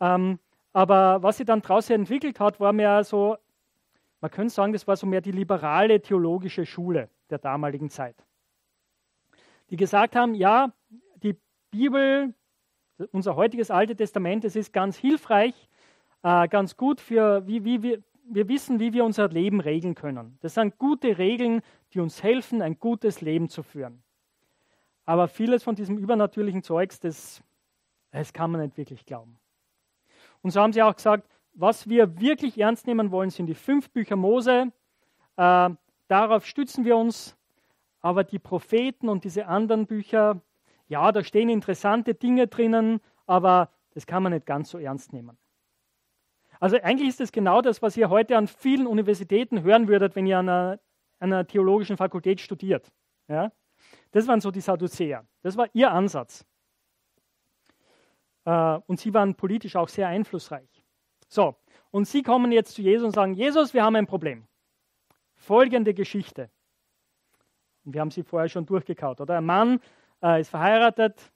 Ähm, 0.00 0.38
aber 0.72 1.22
was 1.22 1.38
sie 1.38 1.44
dann 1.44 1.62
draußen 1.62 1.94
entwickelt 1.94 2.38
hat, 2.38 2.60
war 2.60 2.72
mehr 2.72 3.02
so, 3.02 3.36
man 4.20 4.30
könnte 4.30 4.54
sagen, 4.54 4.72
das 4.72 4.86
war 4.86 4.96
so 4.96 5.06
mehr 5.06 5.20
die 5.20 5.32
liberale 5.32 6.00
theologische 6.00 6.66
Schule 6.66 7.08
der 7.30 7.38
damaligen 7.38 7.90
Zeit. 7.90 8.16
Die 9.70 9.76
gesagt 9.76 10.14
haben, 10.14 10.34
ja, 10.34 10.72
die 11.22 11.36
Bibel, 11.70 12.34
unser 13.10 13.36
heutiges 13.36 13.70
Alte 13.70 13.96
Testament, 13.96 14.44
es 14.44 14.54
ist 14.54 14.72
ganz 14.72 14.96
hilfreich, 14.96 15.68
äh, 16.22 16.48
ganz 16.48 16.76
gut 16.76 17.00
für, 17.00 17.46
wie, 17.46 17.64
wie 17.64 17.82
wir, 17.82 18.02
wir 18.24 18.48
wissen, 18.48 18.80
wie 18.80 18.92
wir 18.92 19.04
unser 19.04 19.28
Leben 19.28 19.60
regeln 19.60 19.94
können. 19.94 20.38
Das 20.40 20.54
sind 20.54 20.78
gute 20.78 21.18
Regeln, 21.18 21.62
die 21.92 22.00
uns 22.00 22.22
helfen, 22.22 22.62
ein 22.62 22.78
gutes 22.78 23.20
Leben 23.20 23.48
zu 23.48 23.62
führen. 23.62 24.02
Aber 25.04 25.28
vieles 25.28 25.62
von 25.62 25.74
diesem 25.74 25.98
übernatürlichen 25.98 26.62
Zeugs, 26.62 27.00
das, 27.00 27.42
das 28.12 28.32
kann 28.32 28.50
man 28.50 28.60
nicht 28.62 28.76
wirklich 28.76 29.04
glauben. 29.04 29.38
Und 30.42 30.50
so 30.50 30.60
haben 30.60 30.72
sie 30.72 30.82
auch 30.82 30.94
gesagt, 30.94 31.28
was 31.54 31.88
wir 31.88 32.20
wirklich 32.20 32.58
ernst 32.58 32.86
nehmen 32.86 33.10
wollen, 33.10 33.30
sind 33.30 33.46
die 33.46 33.54
fünf 33.54 33.90
Bücher 33.90 34.16
Mose. 34.16 34.72
Äh, 35.36 35.70
darauf 36.08 36.46
stützen 36.46 36.84
wir 36.84 36.96
uns. 36.96 37.36
Aber 38.00 38.24
die 38.24 38.38
Propheten 38.38 39.08
und 39.08 39.24
diese 39.24 39.46
anderen 39.46 39.86
Bücher, 39.86 40.40
ja, 40.88 41.12
da 41.12 41.22
stehen 41.22 41.48
interessante 41.48 42.14
Dinge 42.14 42.48
drinnen, 42.48 43.00
aber 43.26 43.70
das 43.94 44.06
kann 44.06 44.24
man 44.24 44.32
nicht 44.32 44.44
ganz 44.44 44.70
so 44.70 44.78
ernst 44.78 45.12
nehmen. 45.12 45.38
Also 46.62 46.76
eigentlich 46.80 47.08
ist 47.08 47.20
es 47.20 47.32
genau 47.32 47.60
das, 47.60 47.82
was 47.82 47.96
ihr 47.96 48.08
heute 48.08 48.36
an 48.36 48.46
vielen 48.46 48.86
Universitäten 48.86 49.64
hören 49.64 49.88
würdet, 49.88 50.14
wenn 50.14 50.28
ihr 50.28 50.38
an 50.38 50.48
einer, 50.48 50.80
einer 51.18 51.44
theologischen 51.44 51.96
Fakultät 51.96 52.40
studiert. 52.40 52.92
Ja? 53.26 53.50
Das 54.12 54.28
waren 54.28 54.40
so 54.40 54.52
die 54.52 54.60
Sadduzäer. 54.60 55.26
Das 55.42 55.56
war 55.56 55.66
ihr 55.72 55.90
Ansatz. 55.90 56.46
Äh, 58.44 58.78
und 58.86 59.00
sie 59.00 59.12
waren 59.12 59.34
politisch 59.34 59.74
auch 59.74 59.88
sehr 59.88 60.06
einflussreich. 60.06 60.84
So, 61.26 61.56
und 61.90 62.06
sie 62.06 62.22
kommen 62.22 62.52
jetzt 62.52 62.76
zu 62.76 62.82
Jesus 62.82 63.06
und 63.06 63.14
sagen, 63.16 63.34
Jesus, 63.34 63.74
wir 63.74 63.82
haben 63.82 63.96
ein 63.96 64.06
Problem. 64.06 64.46
Folgende 65.34 65.94
Geschichte. 65.94 66.48
Wir 67.82 68.00
haben 68.00 68.12
sie 68.12 68.22
vorher 68.22 68.48
schon 68.48 68.66
durchgekaut, 68.66 69.20
oder? 69.20 69.38
Ein 69.38 69.46
Mann 69.46 69.80
äh, 70.22 70.40
ist 70.40 70.50
verheiratet, 70.50 71.32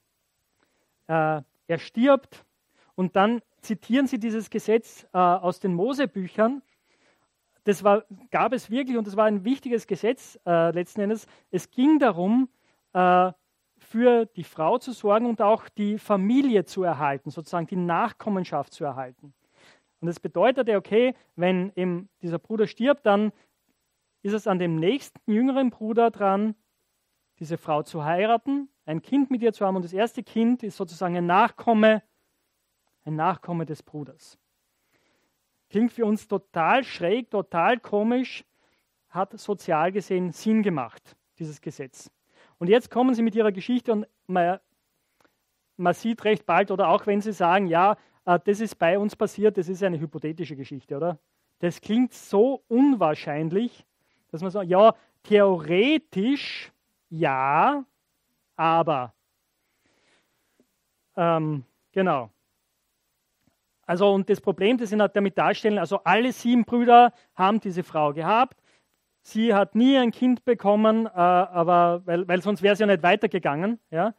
äh, 1.07 1.41
er 1.67 1.79
stirbt 1.79 2.45
und 2.95 3.17
dann 3.17 3.41
zitieren 3.61 4.07
sie 4.07 4.19
dieses 4.19 4.49
Gesetz 4.49 5.07
äh, 5.13 5.17
aus 5.17 5.59
den 5.59 5.73
Mosebüchern. 5.73 6.61
Das 7.63 7.83
war, 7.83 8.05
gab 8.31 8.53
es 8.53 8.69
wirklich 8.69 8.97
und 8.97 9.07
das 9.07 9.17
war 9.17 9.25
ein 9.25 9.43
wichtiges 9.43 9.87
Gesetz 9.87 10.39
äh, 10.45 10.71
letzten 10.71 11.01
Endes. 11.01 11.27
Es 11.51 11.69
ging 11.69 11.99
darum, 11.99 12.49
äh, 12.93 13.31
für 13.77 14.25
die 14.25 14.43
Frau 14.43 14.77
zu 14.77 14.91
sorgen 14.91 15.25
und 15.25 15.41
auch 15.41 15.69
die 15.69 15.97
Familie 15.97 16.65
zu 16.65 16.83
erhalten, 16.83 17.29
sozusagen 17.29 17.67
die 17.67 17.75
Nachkommenschaft 17.75 18.73
zu 18.73 18.83
erhalten. 18.83 19.33
Und 19.99 20.07
das 20.07 20.19
bedeutete, 20.19 20.75
okay, 20.77 21.15
wenn 21.35 21.71
eben 21.75 22.09
dieser 22.21 22.39
Bruder 22.39 22.67
stirbt, 22.67 23.05
dann 23.05 23.31
ist 24.21 24.33
es 24.33 24.47
an 24.47 24.59
dem 24.59 24.75
nächsten 24.75 25.19
jüngeren 25.31 25.69
Bruder 25.69 26.11
dran, 26.11 26.55
diese 27.39 27.57
Frau 27.57 27.83
zu 27.83 28.03
heiraten, 28.03 28.69
ein 28.85 29.01
Kind 29.01 29.31
mit 29.31 29.41
ihr 29.41 29.53
zu 29.53 29.65
haben. 29.65 29.75
Und 29.75 29.85
das 29.85 29.93
erste 29.93 30.23
Kind 30.23 30.63
ist 30.63 30.77
sozusagen 30.77 31.15
ein 31.15 31.25
Nachkomme 31.25 32.01
ein 33.07 33.15
Nachkomme 33.15 33.65
des 33.65 33.81
Bruders. 33.81 34.37
Klingt 35.69 35.91
für 35.91 36.05
uns 36.05 36.27
total 36.27 36.83
schräg, 36.83 37.31
total 37.31 37.79
komisch, 37.79 38.45
hat 39.09 39.37
sozial 39.39 39.91
gesehen 39.91 40.31
Sinn 40.31 40.61
gemacht, 40.61 41.15
dieses 41.39 41.61
Gesetz. 41.61 42.11
Und 42.59 42.67
jetzt 42.67 42.91
kommen 42.91 43.15
sie 43.15 43.21
mit 43.21 43.35
ihrer 43.35 43.51
Geschichte 43.51 43.91
und 43.91 44.07
man, 44.27 44.59
man 45.77 45.93
sieht 45.93 46.23
recht 46.25 46.45
bald, 46.45 46.71
oder 46.71 46.89
auch 46.89 47.05
wenn 47.07 47.21
sie 47.21 47.33
sagen, 47.33 47.67
ja, 47.67 47.97
äh, 48.25 48.39
das 48.43 48.59
ist 48.59 48.75
bei 48.75 48.99
uns 48.99 49.15
passiert, 49.15 49.57
das 49.57 49.69
ist 49.69 49.83
eine 49.83 49.99
hypothetische 49.99 50.55
Geschichte, 50.55 50.95
oder? 50.95 51.19
Das 51.59 51.81
klingt 51.81 52.13
so 52.13 52.63
unwahrscheinlich, 52.67 53.85
dass 54.29 54.41
man 54.41 54.51
sagt, 54.51 54.69
ja, 54.69 54.93
theoretisch 55.23 56.71
ja, 57.09 57.85
aber. 58.55 59.13
Ähm, 61.15 61.63
genau. 61.91 62.29
Also, 63.87 64.13
und 64.13 64.29
das 64.29 64.41
Problem, 64.41 64.77
das 64.77 64.89
sie 64.89 64.97
damit 64.97 65.37
darstellen, 65.37 65.79
also 65.79 66.01
alle 66.03 66.33
sieben 66.33 66.65
Brüder 66.65 67.13
haben 67.35 67.61
diese 67.61 67.83
Frau 67.83 68.13
gehabt. 68.13 68.61
Sie 69.21 69.53
hat 69.53 69.75
nie 69.75 69.97
ein 69.97 70.11
Kind 70.11 70.43
bekommen, 70.43 71.05
äh, 71.05 71.09
aber, 71.09 72.01
weil, 72.05 72.27
weil 72.27 72.41
sonst 72.41 72.61
wäre 72.61 72.75
sie 72.75 72.83
ja 72.83 72.87
nicht 72.87 73.01
weitergegangen. 73.01 73.79
Ja? 73.89 74.13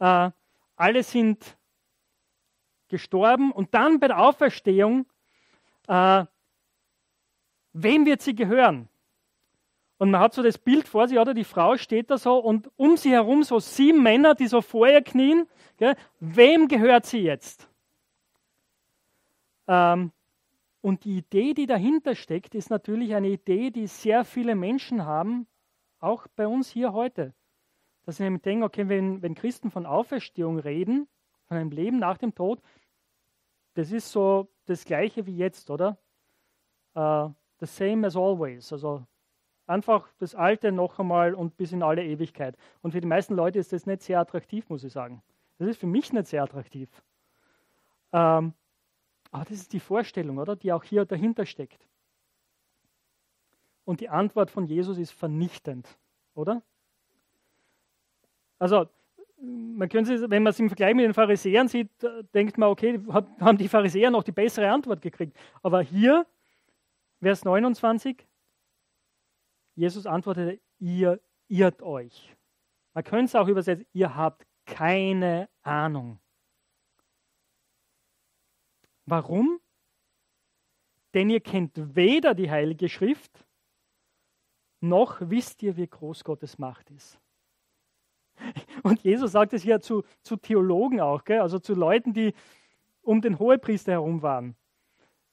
Äh, 0.00 0.30
alle 0.74 1.02
sind 1.04 1.56
gestorben 2.88 3.52
und 3.52 3.72
dann 3.72 4.00
bei 4.00 4.08
der 4.08 4.18
Auferstehung, 4.18 5.06
äh, 5.86 6.24
wem 7.72 8.06
wird 8.06 8.20
sie 8.20 8.34
gehören? 8.34 8.88
Und 9.98 10.10
man 10.10 10.20
hat 10.20 10.34
so 10.34 10.42
das 10.42 10.58
Bild 10.58 10.88
vor 10.88 11.06
sich, 11.06 11.18
oder 11.20 11.34
die 11.34 11.44
Frau 11.44 11.76
steht 11.76 12.10
da 12.10 12.18
so 12.18 12.36
und 12.38 12.68
um 12.74 12.96
sie 12.96 13.12
herum 13.12 13.44
so 13.44 13.60
sieben 13.60 14.02
Männer, 14.02 14.34
die 14.34 14.48
so 14.48 14.60
vor 14.60 14.88
ihr 14.88 15.02
knien. 15.02 15.46
Gell? 15.76 15.94
Wem 16.18 16.66
gehört 16.66 17.06
sie 17.06 17.18
jetzt? 17.18 17.68
Ähm, 19.66 20.12
und 20.80 21.04
die 21.04 21.18
Idee, 21.18 21.54
die 21.54 21.66
dahinter 21.66 22.14
steckt, 22.14 22.54
ist 22.54 22.70
natürlich 22.70 23.14
eine 23.14 23.28
Idee, 23.28 23.70
die 23.70 23.86
sehr 23.86 24.24
viele 24.24 24.54
Menschen 24.54 25.04
haben, 25.06 25.46
auch 25.98 26.26
bei 26.36 26.46
uns 26.46 26.68
hier 26.68 26.92
heute. 26.92 27.34
Dass 28.04 28.18
sie 28.18 28.24
nämlich 28.24 28.42
denken, 28.42 28.64
okay, 28.64 28.88
wenn, 28.88 29.22
wenn 29.22 29.34
Christen 29.34 29.70
von 29.70 29.86
Auferstehung 29.86 30.58
reden, 30.58 31.08
von 31.46 31.56
einem 31.56 31.70
Leben 31.70 31.98
nach 31.98 32.18
dem 32.18 32.34
Tod, 32.34 32.60
das 33.74 33.92
ist 33.92 34.12
so 34.12 34.48
das 34.66 34.84
Gleiche 34.84 35.26
wie 35.26 35.36
jetzt, 35.36 35.70
oder? 35.70 35.98
Uh, 36.94 37.32
the 37.60 37.66
same 37.66 38.06
as 38.06 38.16
always. 38.16 38.72
Also 38.72 39.06
einfach 39.66 40.08
das 40.18 40.34
Alte 40.34 40.70
noch 40.70 40.98
einmal 40.98 41.34
und 41.34 41.56
bis 41.56 41.72
in 41.72 41.82
alle 41.82 42.04
Ewigkeit. 42.04 42.56
Und 42.82 42.92
für 42.92 43.00
die 43.00 43.06
meisten 43.06 43.34
Leute 43.34 43.58
ist 43.58 43.72
das 43.72 43.86
nicht 43.86 44.02
sehr 44.02 44.20
attraktiv, 44.20 44.68
muss 44.68 44.84
ich 44.84 44.92
sagen. 44.92 45.22
Das 45.58 45.68
ist 45.68 45.80
für 45.80 45.86
mich 45.86 46.12
nicht 46.12 46.26
sehr 46.26 46.42
attraktiv. 46.42 46.90
Ähm, 48.12 48.52
Aber 49.34 49.46
das 49.46 49.58
ist 49.58 49.72
die 49.72 49.80
Vorstellung, 49.80 50.38
oder? 50.38 50.54
Die 50.54 50.72
auch 50.72 50.84
hier 50.84 51.04
dahinter 51.04 51.44
steckt. 51.44 51.88
Und 53.84 53.98
die 53.98 54.08
Antwort 54.08 54.48
von 54.48 54.64
Jesus 54.64 54.96
ist 54.96 55.10
vernichtend, 55.10 55.88
oder? 56.34 56.62
Also, 58.60 58.88
man 59.36 59.88
könnte, 59.88 60.30
wenn 60.30 60.44
man 60.44 60.52
es 60.52 60.60
im 60.60 60.68
Vergleich 60.68 60.94
mit 60.94 61.04
den 61.04 61.14
Pharisäern 61.14 61.66
sieht, 61.66 61.90
denkt 62.32 62.58
man, 62.58 62.68
okay, 62.68 63.00
haben 63.40 63.58
die 63.58 63.66
Pharisäer 63.66 64.12
noch 64.12 64.22
die 64.22 64.30
bessere 64.30 64.70
Antwort 64.70 65.02
gekriegt. 65.02 65.36
Aber 65.64 65.82
hier, 65.82 66.28
Vers 67.20 67.44
29, 67.44 68.24
Jesus 69.74 70.06
antwortete, 70.06 70.60
ihr 70.78 71.20
irrt 71.48 71.82
euch. 71.82 72.36
Man 72.92 73.02
könnte 73.02 73.24
es 73.24 73.34
auch 73.34 73.48
übersetzen, 73.48 73.84
ihr 73.94 74.14
habt 74.14 74.46
keine 74.64 75.48
Ahnung. 75.62 76.20
Warum? 79.06 79.60
Denn 81.12 81.30
ihr 81.30 81.40
kennt 81.40 81.94
weder 81.94 82.34
die 82.34 82.50
Heilige 82.50 82.88
Schrift, 82.88 83.44
noch 84.80 85.18
wisst 85.20 85.62
ihr, 85.62 85.76
wie 85.76 85.86
groß 85.86 86.24
Gottes 86.24 86.58
Macht 86.58 86.90
ist. 86.90 87.18
Und 88.82 89.02
Jesus 89.02 89.32
sagt 89.32 89.52
es 89.52 89.62
hier 89.62 89.80
zu, 89.80 90.02
zu 90.22 90.36
Theologen 90.36 91.00
auch, 91.00 91.24
gell? 91.24 91.40
also 91.40 91.58
zu 91.58 91.74
Leuten, 91.74 92.12
die 92.12 92.34
um 93.02 93.20
den 93.20 93.38
Hohepriester 93.38 93.92
herum 93.92 94.22
waren. 94.22 94.56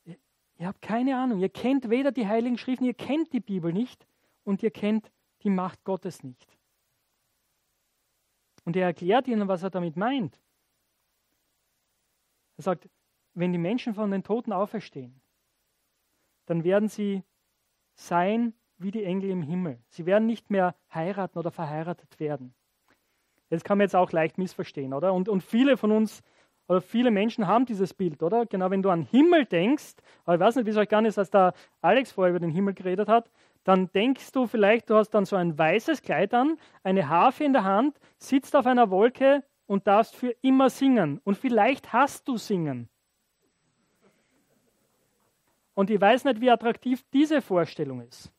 Ihr 0.06 0.68
habt 0.68 0.82
keine 0.82 1.18
Ahnung, 1.18 1.40
ihr 1.40 1.50
kennt 1.50 1.90
weder 1.90 2.12
die 2.12 2.28
Heiligen 2.28 2.58
Schriften, 2.58 2.86
ihr 2.86 2.94
kennt 2.94 3.34
die 3.34 3.40
Bibel 3.40 3.74
nicht 3.74 4.06
und 4.44 4.62
ihr 4.62 4.72
kennt 4.72 5.12
die 5.42 5.50
Macht 5.50 5.84
Gottes 5.84 6.24
nicht. 6.24 6.58
Und 8.64 8.76
er 8.76 8.86
erklärt 8.86 9.28
ihnen, 9.28 9.48
was 9.48 9.64
er 9.64 9.72
damit 9.72 9.98
meint. 9.98 10.40
Er 12.58 12.64
sagt, 12.64 12.88
wenn 13.34 13.52
die 13.52 13.58
Menschen 13.58 13.94
von 13.94 14.12
den 14.12 14.24
Toten 14.24 14.52
auferstehen, 14.54 15.22
dann 16.46 16.64
werden 16.64 16.90
sie 16.90 17.24
sein 17.94 18.54
wie 18.78 18.92
die 18.92 19.04
Engel 19.04 19.30
im 19.30 19.42
Himmel. 19.42 19.80
Sie 19.90 20.06
werden 20.06 20.26
nicht 20.26 20.50
mehr 20.50 20.76
heiraten 20.94 21.38
oder 21.38 21.52
verheiratet 21.52 22.20
werden. 22.20 22.54
Das 23.50 23.64
kann 23.64 23.78
man 23.78 23.86
jetzt 23.86 23.96
auch 23.96 24.12
leicht 24.12 24.38
missverstehen, 24.38 24.94
oder? 24.94 25.14
Und, 25.14 25.30
und 25.30 25.44
viele 25.44 25.78
von 25.78 25.92
uns, 25.92 26.24
oder 26.68 26.82
viele 26.82 27.12
Menschen 27.12 27.48
haben 27.48 27.66
dieses 27.66 27.94
Bild, 27.94 28.24
oder? 28.24 28.46
Genau, 28.46 28.72
wenn 28.72 28.82
du 28.82 28.90
an 28.90 29.02
Himmel 29.02 29.46
denkst, 29.46 29.96
aber 30.24 30.36
ich 30.36 30.40
weiß 30.40 30.56
nicht, 30.56 30.66
wie 30.66 30.70
es 30.70 30.78
euch 30.78 30.88
gar 30.88 31.02
nicht, 31.02 31.18
als 31.18 31.30
der 31.30 31.54
Alex 31.82 32.14
vorher 32.14 32.30
über 32.30 32.40
den 32.40 32.50
Himmel 32.50 32.74
geredet 32.74 33.10
hat, 33.10 33.30
dann 33.64 33.92
denkst 33.92 34.32
du 34.32 34.48
vielleicht, 34.48 34.90
du 34.90 34.96
hast 34.96 35.10
dann 35.10 35.26
so 35.26 35.36
ein 35.36 35.58
weißes 35.58 36.02
Kleid 36.02 36.34
an, 36.34 36.58
eine 36.84 37.10
Harfe 37.10 37.44
in 37.44 37.54
der 37.54 37.66
Hand, 37.66 38.00
sitzt 38.18 38.56
auf 38.56 38.66
einer 38.66 38.90
Wolke 38.90 39.44
und 39.68 39.86
darfst 39.86 40.16
für 40.16 40.34
immer 40.42 40.70
singen. 40.70 41.20
Und 41.24 41.38
vielleicht 41.38 41.94
hast 41.94 42.28
du 42.28 42.38
singen. 42.38 42.90
Und 45.74 45.90
ich 45.90 46.00
weiß 46.00 46.26
nicht, 46.26 46.42
wie 46.42 46.52
attraktiv 46.52 47.04
diese 47.14 47.42
Vorstellung 47.42 48.02
ist. 48.02 48.32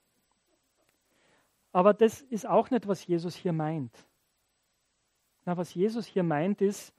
Aber 1.73 1.95
das 1.95 2.21
ist 2.21 2.47
auch 2.47 2.71
nicht, 2.71 2.87
was 2.87 3.07
Jesus 3.07 3.35
hier 3.35 3.53
meint. 3.53 4.07
Na, 5.45 5.57
was 5.57 5.75
Jesus 5.75 6.07
hier 6.07 6.23
meint, 6.23 6.61
ist, 6.61 6.93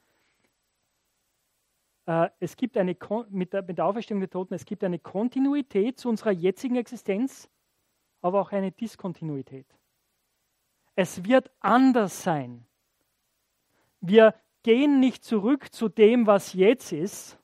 äh, 2.05 2.29
es 2.39 2.55
gibt 2.55 2.77
eine, 2.77 2.97
mit 3.29 3.53
der, 3.53 3.61
mit 3.61 3.77
der 3.77 3.85
Auferstehung 3.85 4.19
der 4.19 4.29
Toten, 4.29 4.53
es 4.53 4.65
gibt 4.65 4.83
eine 4.83 4.99
Kontinuität 4.99 5.99
zu 5.99 6.09
unserer 6.09 6.31
jetzigen 6.31 6.75
Existenz, 6.75 7.49
aber 8.21 8.41
auch 8.41 8.51
eine 8.51 8.71
Diskontinuität. 8.71 9.67
Es 10.95 11.23
wird 11.23 11.51
anders 11.59 12.23
sein. 12.23 12.65
Wir 14.01 14.35
gehen 14.63 14.99
nicht 14.99 15.23
zurück 15.23 15.73
zu 15.73 15.89
dem, 15.89 16.27
was 16.27 16.53
jetzt 16.53 16.91
ist, 16.91 17.39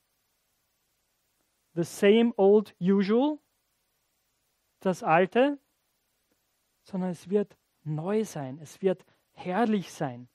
the 1.76 1.84
same 1.84 2.34
old 2.38 2.74
usual, 2.80 3.40
das 4.80 5.04
Alte, 5.04 5.60
sondern 6.84 7.12
es 7.12 7.30
wird 7.30 7.58
neu 7.84 8.24
sein, 8.24 8.60
es 8.62 8.82
wird 8.82 9.06
herrlich 9.34 9.92
sein. 9.92 10.28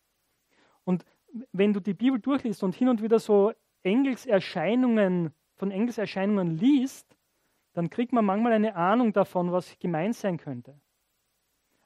Und 0.84 1.04
wenn 1.52 1.72
du 1.72 1.80
die 1.80 1.94
Bibel 1.94 2.20
durchliest 2.20 2.62
und 2.62 2.74
hin 2.74 2.88
und 2.88 3.02
wieder 3.02 3.18
so 3.18 3.52
Engelserscheinungen, 3.82 5.32
von 5.56 5.70
Engelserscheinungen 5.70 6.58
liest, 6.58 7.16
dann 7.74 7.90
kriegt 7.90 8.12
man 8.12 8.24
manchmal 8.24 8.52
eine 8.52 8.76
Ahnung 8.76 9.12
davon, 9.12 9.52
was 9.52 9.78
gemeint 9.78 10.14
sein 10.14 10.36
könnte. 10.36 10.78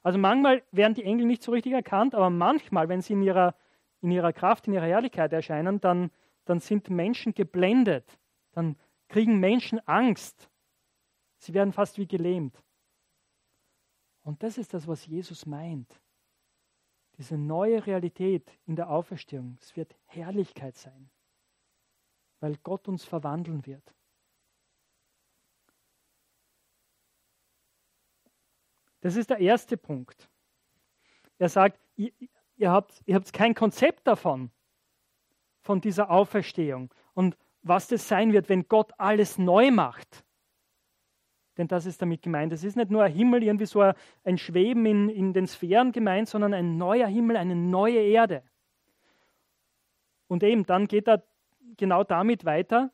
Also 0.03 0.19
manchmal 0.19 0.63
werden 0.71 0.95
die 0.95 1.05
Engel 1.05 1.27
nicht 1.27 1.43
so 1.43 1.53
richtig 1.53 1.73
erkannt, 1.73 2.15
aber 2.15 2.31
manchmal, 2.31 2.89
wenn 2.89 3.01
sie 3.01 3.15
in 3.15 3.23
ihrer, 3.23 3.55
in 4.01 4.11
ihrer 4.11 4.33
Kraft, 4.33 4.67
in 4.67 4.75
ihrer 4.75 4.87
Herrlichkeit 4.87 5.33
erscheinen, 5.33 5.81
dann, 5.81 6.11
dann 6.45 6.61
sind 6.61 6.89
Menschen 6.89 7.35
geblendet. 7.35 8.19
Dann 8.53 8.77
kriegen 9.09 9.41
Menschen 9.41 9.81
Angst. 9.87 10.51
Sie 11.39 11.55
werden 11.55 11.73
fast 11.73 11.99
wie 11.99 12.07
gelähmt. 12.07 12.63
Und 14.23 14.43
das 14.43 14.59
ist 14.59 14.75
das, 14.75 14.87
was 14.87 15.07
Jesus 15.07 15.47
meint. 15.47 16.01
Diese 17.17 17.37
neue 17.37 17.85
Realität 17.87 18.57
in 18.67 18.77
der 18.77 18.91
Auferstehung. 18.91 19.57
Es 19.61 19.75
wird 19.77 19.97
Herrlichkeit 20.05 20.77
sein, 20.77 21.11
weil 22.41 22.57
Gott 22.59 22.87
uns 22.89 23.05
verwandeln 23.05 23.67
wird. 23.67 23.95
Das 29.01 29.17
ist 29.17 29.31
der 29.31 29.39
erste 29.39 29.77
Punkt. 29.77 30.29
Er 31.39 31.49
sagt, 31.49 31.81
ihr, 31.97 32.13
ihr, 32.57 32.71
habt, 32.71 33.01
ihr 33.07 33.15
habt 33.15 33.33
kein 33.33 33.55
Konzept 33.55 34.07
davon, 34.07 34.51
von 35.61 35.81
dieser 35.81 36.11
Auferstehung. 36.11 36.93
Und 37.15 37.37
was 37.63 37.89
das 37.89 38.09
sein 38.09 38.33
wird, 38.33 38.49
wenn 38.49 38.69
Gott 38.69 38.93
alles 38.99 39.39
neu 39.39 39.71
macht. 39.71 40.25
Denn 41.57 41.67
das 41.67 41.87
ist 41.87 42.01
damit 42.01 42.23
gemeint. 42.23 42.53
Es 42.53 42.63
ist 42.63 42.77
nicht 42.77 42.91
nur 42.91 43.03
ein 43.03 43.13
Himmel, 43.13 43.43
irgendwie 43.43 43.67
so 43.67 43.93
ein 44.25 44.39
Schweben 44.39 44.87
in, 44.87 45.09
in 45.09 45.33
den 45.33 45.47
Sphären 45.47 45.91
gemeint, 45.91 46.29
sondern 46.29 46.55
ein 46.55 46.79
neuer 46.79 47.09
Himmel, 47.09 47.37
eine 47.37 47.57
neue 47.57 48.01
Erde. 48.01 48.45
Und 50.29 50.45
eben, 50.45 50.65
dann 50.65 50.87
geht 50.87 51.09
er 51.09 51.25
genau 51.77 52.05
damit 52.05 52.45
weiter, 52.45 52.93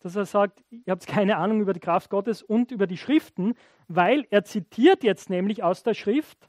dass 0.00 0.16
er 0.16 0.24
sagt, 0.24 0.64
ihr 0.70 0.92
habt 0.92 1.06
keine 1.06 1.36
Ahnung 1.36 1.60
über 1.60 1.72
die 1.72 1.80
Kraft 1.80 2.10
Gottes 2.10 2.42
und 2.42 2.70
über 2.70 2.86
die 2.86 2.96
Schriften, 2.96 3.54
weil 3.88 4.26
er 4.30 4.44
zitiert 4.44 5.04
jetzt 5.04 5.28
nämlich 5.28 5.62
aus 5.62 5.82
der 5.82 5.94
Schrift 5.94 6.48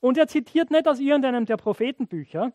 und 0.00 0.18
er 0.18 0.26
zitiert 0.26 0.70
nicht 0.70 0.88
aus 0.88 0.98
irgendeinem 0.98 1.46
der 1.46 1.56
Prophetenbücher, 1.56 2.52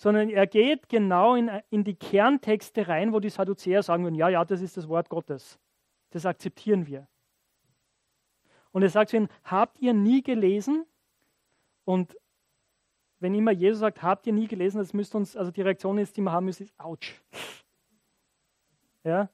sondern 0.00 0.30
er 0.30 0.46
geht 0.46 0.88
genau 0.88 1.34
in, 1.34 1.50
in 1.68 1.84
die 1.84 1.94
Kerntexte 1.94 2.88
rein, 2.88 3.12
wo 3.12 3.20
die 3.20 3.28
Sadduzäer 3.28 3.82
sagen 3.82 4.02
würden, 4.02 4.14
ja, 4.14 4.30
ja, 4.30 4.46
das 4.46 4.62
ist 4.62 4.78
das 4.78 4.88
Wort 4.88 5.10
Gottes. 5.10 5.60
Das 6.08 6.24
akzeptieren 6.24 6.86
wir. 6.86 7.06
Und 8.72 8.82
er 8.82 8.88
sagt 8.88 9.10
zu 9.10 9.18
ihnen, 9.18 9.28
habt 9.44 9.78
ihr 9.78 9.92
nie 9.92 10.22
gelesen? 10.22 10.86
Und 11.84 12.16
wenn 13.18 13.34
immer 13.34 13.50
Jesus 13.50 13.80
sagt, 13.80 14.02
habt 14.02 14.26
ihr 14.26 14.32
nie 14.32 14.48
gelesen, 14.48 14.78
das 14.78 14.94
müsst 14.94 15.14
uns, 15.14 15.36
also 15.36 15.50
die 15.50 15.60
Reaktion 15.60 15.98
ist, 15.98 16.16
die 16.16 16.22
wir 16.22 16.32
haben 16.32 16.46
müssen, 16.46 16.62
ist, 16.62 16.80
ouch. 16.80 17.20
Ja, 19.04 19.28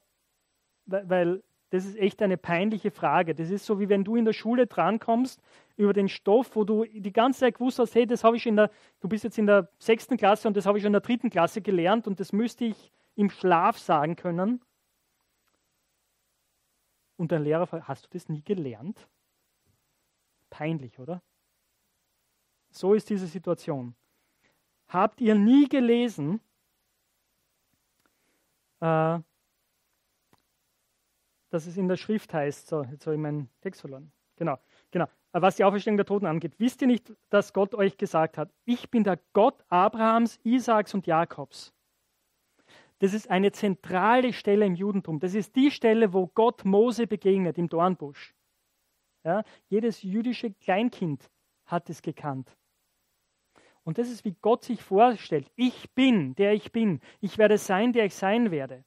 weil 0.85 1.43
das 1.69 1.85
ist 1.85 1.97
echt 1.97 2.21
eine 2.21 2.37
peinliche 2.37 2.91
Frage. 2.91 3.35
Das 3.35 3.49
ist 3.49 3.65
so, 3.65 3.79
wie 3.79 3.89
wenn 3.89 4.03
du 4.03 4.15
in 4.15 4.25
der 4.25 4.33
Schule 4.33 4.67
drankommst 4.67 5.41
über 5.75 5.93
den 5.93 6.07
Stoff, 6.07 6.55
wo 6.55 6.63
du 6.63 6.85
die 6.85 7.11
ganze 7.11 7.41
Zeit 7.41 7.55
gewusst 7.55 7.79
hast, 7.79 7.93
hey, 7.95 8.07
das 8.07 8.23
habe 8.23 8.37
ich 8.37 8.45
in 8.45 8.55
der, 8.55 8.71
du 9.01 9.09
bist 9.09 9.23
jetzt 9.23 9.37
in 9.37 9.47
der 9.47 9.69
sechsten 9.77 10.17
Klasse 10.17 10.47
und 10.47 10.55
das 10.55 10.65
habe 10.65 10.77
ich 10.77 10.83
schon 10.83 10.89
in 10.89 10.93
der 10.93 11.01
dritten 11.01 11.29
Klasse 11.29 11.61
gelernt 11.61 12.07
und 12.07 12.19
das 12.19 12.31
müsste 12.31 12.65
ich 12.65 12.91
im 13.15 13.29
Schlaf 13.29 13.77
sagen 13.77 14.15
können. 14.15 14.61
Und 17.17 17.31
der 17.31 17.39
Lehrer 17.39 17.67
fragt, 17.67 17.87
hast 17.87 18.05
du 18.05 18.09
das 18.11 18.29
nie 18.29 18.43
gelernt? 18.43 19.07
Peinlich, 20.49 20.99
oder? 20.99 21.21
So 22.69 22.93
ist 22.93 23.09
diese 23.09 23.27
Situation. 23.27 23.95
Habt 24.87 25.19
ihr 25.19 25.35
nie 25.35 25.67
gelesen, 25.67 26.39
äh, 28.79 29.19
dass 31.49 31.65
es 31.65 31.77
in 31.77 31.87
der 31.87 31.97
Schrift 31.97 32.33
heißt, 32.33 32.67
so, 32.67 32.83
jetzt 32.83 33.05
habe 33.05 33.15
ich 33.15 33.21
meinen 33.21 33.49
Text 33.61 33.81
verloren. 33.81 34.11
Genau, 34.35 34.57
genau. 34.91 35.07
Was 35.31 35.55
die 35.55 35.63
Auferstehung 35.63 35.97
der 35.97 36.05
Toten 36.05 36.25
angeht, 36.25 36.53
wisst 36.57 36.81
ihr 36.81 36.87
nicht, 36.87 37.13
dass 37.29 37.53
Gott 37.53 37.75
euch 37.75 37.97
gesagt 37.97 38.37
hat, 38.37 38.51
ich 38.65 38.89
bin 38.89 39.03
der 39.03 39.19
Gott 39.33 39.63
Abrahams, 39.69 40.39
Isaaks 40.43 40.93
und 40.93 41.05
Jakobs. 41.05 41.73
Das 42.99 43.13
ist 43.13 43.29
eine 43.29 43.51
zentrale 43.51 44.33
Stelle 44.33 44.65
im 44.65 44.75
Judentum. 44.75 45.19
Das 45.19 45.35
ist 45.35 45.55
die 45.55 45.69
Stelle, 45.69 46.13
wo 46.13 46.27
Gott 46.27 46.65
Mose 46.65 47.05
begegnet 47.05 47.57
im 47.57 47.69
Dornbusch. 47.69 48.33
Ja, 49.23 49.43
jedes 49.67 50.01
jüdische 50.01 50.51
Kleinkind 50.51 51.29
hat 51.65 51.89
es 51.89 52.01
gekannt. 52.01 52.57
Und 53.83 53.97
das 53.97 54.09
ist, 54.09 54.25
wie 54.25 54.35
Gott 54.41 54.63
sich 54.63 54.81
vorstellt. 54.81 55.51
Ich 55.55 55.91
bin, 55.93 56.35
der 56.35 56.53
ich 56.53 56.71
bin. 56.71 56.99
Ich 57.21 57.37
werde 57.37 57.57
sein, 57.57 57.93
der 57.93 58.05
ich 58.05 58.15
sein 58.15 58.51
werde. 58.51 58.83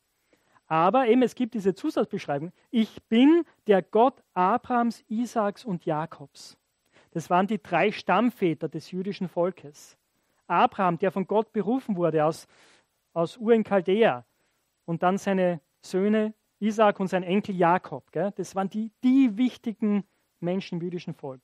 Aber 0.71 1.09
eben, 1.09 1.23
es 1.23 1.35
gibt 1.35 1.55
diese 1.55 1.75
Zusatzbeschreibung. 1.75 2.53
Ich 2.71 3.03
bin 3.09 3.43
der 3.67 3.83
Gott 3.83 4.23
Abrahams, 4.35 5.03
Isaaks 5.09 5.65
und 5.65 5.85
Jakobs. 5.85 6.57
Das 7.11 7.29
waren 7.29 7.49
die 7.49 7.61
drei 7.61 7.91
Stammväter 7.91 8.69
des 8.69 8.93
jüdischen 8.93 9.29
Volkes. 9.29 9.99
Abraham, 10.47 10.97
der 10.97 11.11
von 11.11 11.27
Gott 11.27 11.53
berufen 11.53 11.97
wurde 11.97 12.25
aus, 12.25 12.47
aus 13.15 13.37
Ur 13.37 13.53
in 13.53 13.65
Chaldea 13.65 14.25
und 14.85 15.03
dann 15.03 15.19
seine 15.19 15.61
Söhne 15.81 16.35
Isaac 16.61 17.01
und 17.01 17.09
sein 17.09 17.25
Enkel 17.25 17.57
Jakob. 17.57 18.13
Gell? 18.13 18.31
Das 18.37 18.55
waren 18.55 18.71
die, 18.71 18.93
die 19.03 19.37
wichtigen 19.37 20.05
Menschen 20.39 20.79
im 20.79 20.85
jüdischen 20.85 21.15
Volk. 21.15 21.43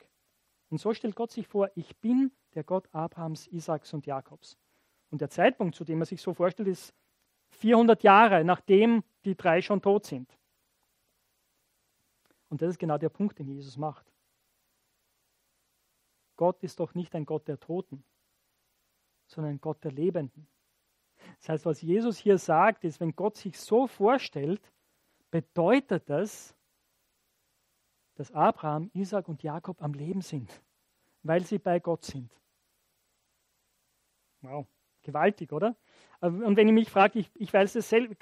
Und 0.70 0.78
so 0.78 0.94
stellt 0.94 1.16
Gott 1.16 1.32
sich 1.32 1.48
vor, 1.48 1.68
ich 1.74 1.96
bin 1.96 2.30
der 2.54 2.62
Gott 2.62 2.88
Abrahams, 2.92 3.48
Isaaks 3.48 3.92
und 3.92 4.06
Jakobs. 4.06 4.56
Und 5.10 5.20
der 5.20 5.30
Zeitpunkt, 5.30 5.74
zu 5.74 5.82
dem 5.82 6.00
er 6.00 6.06
sich 6.06 6.22
so 6.22 6.32
vorstellt, 6.32 6.68
ist 6.68 6.94
400 7.56 8.02
Jahre, 8.02 8.44
nachdem 8.44 9.02
die 9.24 9.34
drei 9.34 9.60
schon 9.62 9.82
tot 9.82 10.04
sind. 10.04 10.36
Und 12.48 12.62
das 12.62 12.70
ist 12.70 12.78
genau 12.78 12.98
der 12.98 13.08
Punkt, 13.08 13.38
den 13.38 13.48
Jesus 13.48 13.76
macht. 13.76 14.06
Gott 16.36 16.62
ist 16.62 16.80
doch 16.80 16.94
nicht 16.94 17.14
ein 17.14 17.26
Gott 17.26 17.48
der 17.48 17.58
Toten, 17.58 18.04
sondern 19.26 19.54
ein 19.54 19.60
Gott 19.60 19.82
der 19.82 19.92
Lebenden. 19.92 20.46
Das 21.38 21.48
heißt, 21.48 21.66
was 21.66 21.82
Jesus 21.82 22.18
hier 22.18 22.38
sagt, 22.38 22.84
ist, 22.84 23.00
wenn 23.00 23.16
Gott 23.16 23.36
sich 23.36 23.58
so 23.58 23.86
vorstellt, 23.86 24.60
bedeutet 25.30 26.08
das, 26.08 26.54
dass 28.14 28.32
Abraham, 28.32 28.90
Isaac 28.94 29.28
und 29.28 29.42
Jakob 29.42 29.82
am 29.82 29.92
Leben 29.94 30.22
sind, 30.22 30.62
weil 31.22 31.44
sie 31.44 31.58
bei 31.58 31.80
Gott 31.80 32.04
sind. 32.04 32.32
Wow, 34.42 34.66
gewaltig, 35.02 35.52
oder? 35.52 35.76
Und 36.20 36.56
wenn 36.56 36.66
ich 36.66 36.74
mich 36.74 36.90
frage, 36.90 37.18
ich, 37.18 37.30
ich 37.34 37.52
weiß 37.52 37.74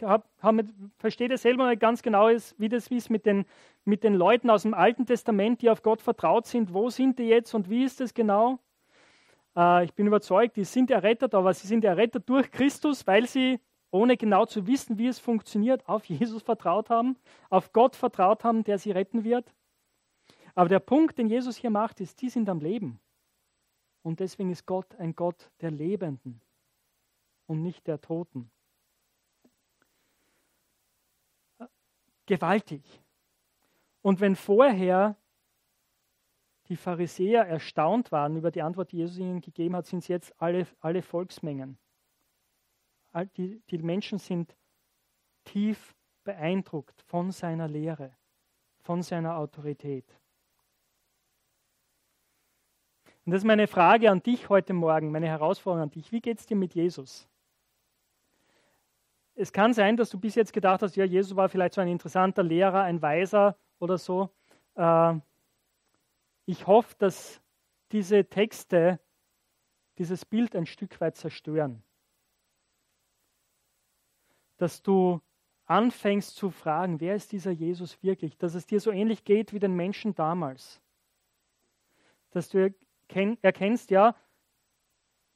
hab, 0.02 0.28
hab, 0.42 0.56
verstehe 0.98 1.28
das 1.28 1.42
selber 1.42 1.68
nicht 1.68 1.80
ganz 1.80 2.02
genau, 2.02 2.28
wie 2.58 2.68
das 2.68 2.88
ist 2.88 3.08
mit 3.08 3.24
den, 3.24 3.44
mit 3.84 4.02
den 4.02 4.14
Leuten 4.14 4.50
aus 4.50 4.62
dem 4.62 4.74
Alten 4.74 5.06
Testament, 5.06 5.62
die 5.62 5.70
auf 5.70 5.82
Gott 5.82 6.02
vertraut 6.02 6.46
sind. 6.46 6.74
Wo 6.74 6.90
sind 6.90 7.18
die 7.18 7.24
jetzt 7.24 7.54
und 7.54 7.70
wie 7.70 7.84
ist 7.84 8.00
das 8.00 8.12
genau? 8.12 8.58
Äh, 9.56 9.84
ich 9.84 9.94
bin 9.94 10.06
überzeugt, 10.06 10.56
die 10.56 10.64
sind 10.64 10.90
errettet, 10.90 11.34
aber 11.34 11.54
sie 11.54 11.68
sind 11.68 11.84
errettet 11.84 12.28
durch 12.28 12.50
Christus, 12.50 13.06
weil 13.06 13.26
sie, 13.26 13.60
ohne 13.92 14.16
genau 14.16 14.44
zu 14.44 14.66
wissen, 14.66 14.98
wie 14.98 15.06
es 15.06 15.20
funktioniert, 15.20 15.88
auf 15.88 16.04
Jesus 16.06 16.42
vertraut 16.42 16.90
haben, 16.90 17.16
auf 17.48 17.72
Gott 17.72 17.94
vertraut 17.94 18.42
haben, 18.42 18.64
der 18.64 18.78
sie 18.78 18.90
retten 18.90 19.22
wird. 19.22 19.54
Aber 20.56 20.68
der 20.68 20.80
Punkt, 20.80 21.18
den 21.18 21.28
Jesus 21.28 21.56
hier 21.56 21.70
macht, 21.70 22.00
ist, 22.00 22.20
die 22.22 22.28
sind 22.28 22.48
am 22.48 22.60
Leben. 22.60 23.00
Und 24.02 24.20
deswegen 24.20 24.50
ist 24.50 24.66
Gott 24.66 24.94
ein 24.96 25.14
Gott 25.14 25.50
der 25.60 25.70
Lebenden 25.70 26.40
und 27.46 27.62
nicht 27.62 27.86
der 27.86 28.00
Toten. 28.00 28.50
Gewaltig. 32.26 32.82
Und 34.02 34.20
wenn 34.20 34.36
vorher 34.36 35.16
die 36.68 36.76
Pharisäer 36.76 37.46
erstaunt 37.46 38.10
waren 38.12 38.36
über 38.36 38.50
die 38.50 38.62
Antwort, 38.62 38.92
die 38.92 38.98
Jesus 38.98 39.18
ihnen 39.18 39.40
gegeben 39.40 39.76
hat, 39.76 39.86
sind 39.86 39.98
es 40.00 40.08
jetzt 40.08 40.40
alle, 40.40 40.66
alle 40.80 41.02
Volksmengen. 41.02 41.78
Die, 43.36 43.62
die 43.70 43.78
Menschen 43.78 44.18
sind 44.18 44.56
tief 45.44 45.94
beeindruckt 46.24 47.02
von 47.02 47.30
seiner 47.30 47.68
Lehre, 47.68 48.16
von 48.80 49.02
seiner 49.02 49.36
Autorität. 49.36 50.06
Und 53.24 53.32
das 53.32 53.42
ist 53.42 53.46
meine 53.46 53.68
Frage 53.68 54.10
an 54.10 54.22
dich 54.22 54.48
heute 54.48 54.72
Morgen, 54.72 55.10
meine 55.12 55.28
Herausforderung 55.28 55.84
an 55.84 55.90
dich. 55.90 56.12
Wie 56.12 56.20
geht 56.20 56.40
es 56.40 56.46
dir 56.46 56.56
mit 56.56 56.74
Jesus? 56.74 57.28
Es 59.34 59.52
kann 59.52 59.74
sein, 59.74 59.96
dass 59.96 60.10
du 60.10 60.18
bis 60.18 60.36
jetzt 60.36 60.52
gedacht 60.52 60.82
hast, 60.82 60.96
ja, 60.96 61.04
Jesus 61.04 61.34
war 61.36 61.48
vielleicht 61.48 61.74
so 61.74 61.80
ein 61.80 61.88
interessanter 61.88 62.42
Lehrer, 62.42 62.82
ein 62.82 63.02
Weiser 63.02 63.56
oder 63.78 63.98
so. 63.98 64.30
Äh, 64.76 65.14
ich 66.46 66.66
hoffe, 66.66 66.94
dass 66.98 67.40
diese 67.90 68.24
Texte 68.24 69.00
dieses 69.98 70.24
Bild 70.24 70.54
ein 70.54 70.66
Stück 70.66 71.00
weit 71.00 71.16
zerstören. 71.16 71.82
Dass 74.56 74.82
du 74.82 75.20
anfängst 75.66 76.36
zu 76.36 76.50
fragen, 76.50 77.00
wer 77.00 77.14
ist 77.14 77.32
dieser 77.32 77.50
Jesus 77.50 78.02
wirklich? 78.02 78.36
Dass 78.36 78.54
es 78.54 78.66
dir 78.66 78.80
so 78.80 78.90
ähnlich 78.90 79.24
geht 79.24 79.52
wie 79.52 79.58
den 79.58 79.74
Menschen 79.74 80.14
damals. 80.14 80.80
Dass 82.30 82.48
du 82.48 82.74
erkennst, 83.42 83.90
ja, 83.90 84.14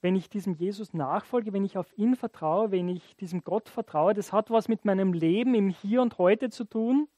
wenn 0.00 0.14
ich 0.14 0.30
diesem 0.30 0.54
Jesus 0.54 0.94
nachfolge, 0.94 1.52
wenn 1.52 1.64
ich 1.64 1.76
auf 1.76 1.96
ihn 1.98 2.14
vertraue, 2.14 2.70
wenn 2.70 2.88
ich 2.88 3.16
diesem 3.16 3.42
Gott 3.42 3.68
vertraue, 3.68 4.14
das 4.14 4.32
hat 4.32 4.50
was 4.50 4.68
mit 4.68 4.84
meinem 4.84 5.12
Leben 5.12 5.54
im 5.54 5.70
Hier 5.70 6.02
und 6.02 6.18
Heute 6.18 6.50
zu 6.50 6.64
tun. 6.64 7.08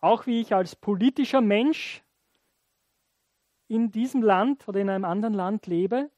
Auch 0.00 0.26
wie 0.26 0.40
ich 0.40 0.54
als 0.54 0.74
politischer 0.74 1.40
Mensch 1.40 2.02
in 3.68 3.90
diesem 3.90 4.22
Land 4.22 4.66
oder 4.68 4.80
in 4.80 4.90
einem 4.90 5.04
anderen 5.04 5.34
Land 5.34 5.66
lebe. 5.66 6.10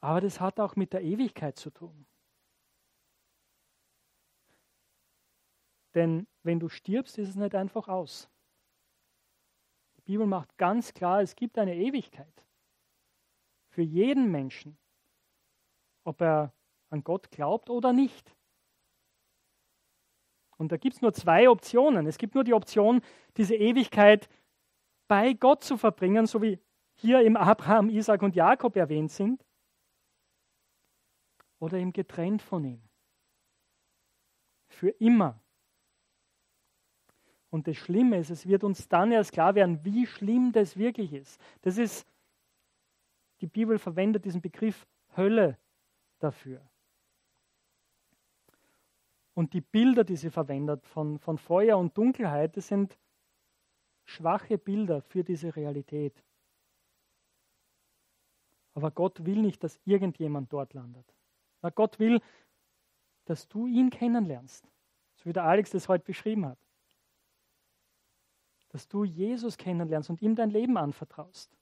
Aber 0.00 0.20
das 0.20 0.40
hat 0.40 0.60
auch 0.60 0.76
mit 0.76 0.92
der 0.92 1.02
Ewigkeit 1.02 1.56
zu 1.56 1.70
tun. 1.70 2.06
Denn 5.94 6.26
wenn 6.42 6.60
du 6.60 6.68
stirbst, 6.68 7.16
ist 7.16 7.30
es 7.30 7.36
nicht 7.36 7.54
einfach 7.54 7.88
aus. 7.88 8.28
Die 9.96 10.02
Bibel 10.02 10.26
macht 10.26 10.58
ganz 10.58 10.92
klar, 10.92 11.22
es 11.22 11.34
gibt 11.36 11.56
eine 11.58 11.74
Ewigkeit 11.74 12.45
für 13.76 13.82
jeden 13.82 14.30
Menschen, 14.30 14.78
ob 16.02 16.22
er 16.22 16.54
an 16.88 17.04
Gott 17.04 17.30
glaubt 17.30 17.68
oder 17.68 17.92
nicht. 17.92 18.34
Und 20.56 20.72
da 20.72 20.78
gibt 20.78 20.96
es 20.96 21.02
nur 21.02 21.12
zwei 21.12 21.50
Optionen. 21.50 22.06
Es 22.06 22.16
gibt 22.16 22.34
nur 22.34 22.42
die 22.42 22.54
Option, 22.54 23.02
diese 23.36 23.54
Ewigkeit 23.54 24.30
bei 25.08 25.34
Gott 25.34 25.62
zu 25.62 25.76
verbringen, 25.76 26.24
so 26.24 26.40
wie 26.40 26.58
hier 26.94 27.20
im 27.20 27.36
Abraham, 27.36 27.90
Isaac 27.90 28.22
und 28.22 28.34
Jakob 28.34 28.76
erwähnt 28.76 29.12
sind, 29.12 29.44
oder 31.58 31.76
eben 31.76 31.92
getrennt 31.92 32.40
von 32.40 32.64
ihm. 32.64 32.80
Für 34.68 34.88
immer. 34.88 35.38
Und 37.50 37.68
das 37.68 37.76
Schlimme 37.76 38.16
ist, 38.16 38.30
es 38.30 38.48
wird 38.48 38.64
uns 38.64 38.88
dann 38.88 39.12
erst 39.12 39.32
klar 39.32 39.54
werden, 39.54 39.84
wie 39.84 40.06
schlimm 40.06 40.52
das 40.52 40.78
wirklich 40.78 41.12
ist. 41.12 41.38
Das 41.60 41.76
ist 41.76 42.06
die 43.40 43.46
Bibel 43.46 43.78
verwendet 43.78 44.24
diesen 44.24 44.40
Begriff 44.40 44.86
Hölle 45.16 45.58
dafür. 46.18 46.60
Und 49.34 49.52
die 49.52 49.60
Bilder, 49.60 50.04
die 50.04 50.16
sie 50.16 50.30
verwendet 50.30 50.86
von, 50.86 51.18
von 51.18 51.36
Feuer 51.36 51.76
und 51.76 51.96
Dunkelheit, 51.96 52.56
das 52.56 52.68
sind 52.68 52.98
schwache 54.04 54.56
Bilder 54.56 55.02
für 55.02 55.24
diese 55.24 55.54
Realität. 55.54 56.24
Aber 58.72 58.90
Gott 58.90 59.24
will 59.24 59.40
nicht, 59.42 59.62
dass 59.64 59.80
irgendjemand 59.84 60.52
dort 60.52 60.74
landet. 60.74 61.14
Na, 61.62 61.70
Gott 61.70 61.98
will, 61.98 62.20
dass 63.24 63.48
du 63.48 63.66
ihn 63.66 63.90
kennenlernst. 63.90 64.70
So 65.16 65.26
wie 65.26 65.32
der 65.32 65.44
Alex 65.44 65.70
das 65.70 65.88
heute 65.88 66.04
beschrieben 66.04 66.46
hat. 66.46 66.58
Dass 68.68 68.86
du 68.86 69.04
Jesus 69.04 69.56
kennenlernst 69.56 70.10
und 70.10 70.22
ihm 70.22 70.34
dein 70.34 70.50
Leben 70.50 70.76
anvertraust. 70.76 71.55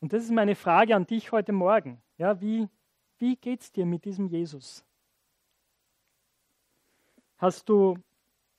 Und 0.00 0.12
das 0.12 0.24
ist 0.24 0.30
meine 0.30 0.54
Frage 0.54 0.96
an 0.96 1.06
dich 1.06 1.32
heute 1.32 1.52
Morgen. 1.52 2.00
Ja, 2.16 2.40
wie 2.40 2.68
wie 3.20 3.36
geht 3.36 3.60
es 3.60 3.70
dir 3.70 3.84
mit 3.84 4.06
diesem 4.06 4.28
Jesus? 4.28 4.82
Hast 7.36 7.68
du, 7.68 7.98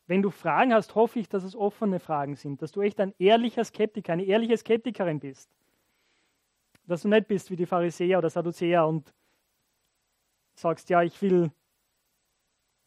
wenn 0.06 0.22
du 0.22 0.30
Fragen 0.30 0.74
hast, 0.74 0.94
hoffe 0.94 1.20
ich, 1.20 1.28
dass 1.28 1.44
es 1.44 1.56
offene 1.56 2.00
Fragen 2.00 2.36
sind, 2.36 2.62
dass 2.62 2.72
du 2.72 2.82
echt 2.82 3.00
ein 3.00 3.14
ehrlicher 3.18 3.64
Skeptiker, 3.64 4.14
eine 4.14 4.24
ehrliche 4.24 4.56
Skeptikerin 4.56 5.20
bist. 5.20 5.50
Dass 6.86 7.02
du 7.02 7.08
nicht 7.08 7.28
bist 7.28 7.50
wie 7.50 7.56
die 7.56 7.66
Pharisäer 7.66 8.20
oder 8.20 8.30
Sadduzäer 8.30 8.86
und 8.86 9.12
sagst, 10.54 10.90
ja, 10.92 11.02
ich 11.02 11.20
will 11.24 11.52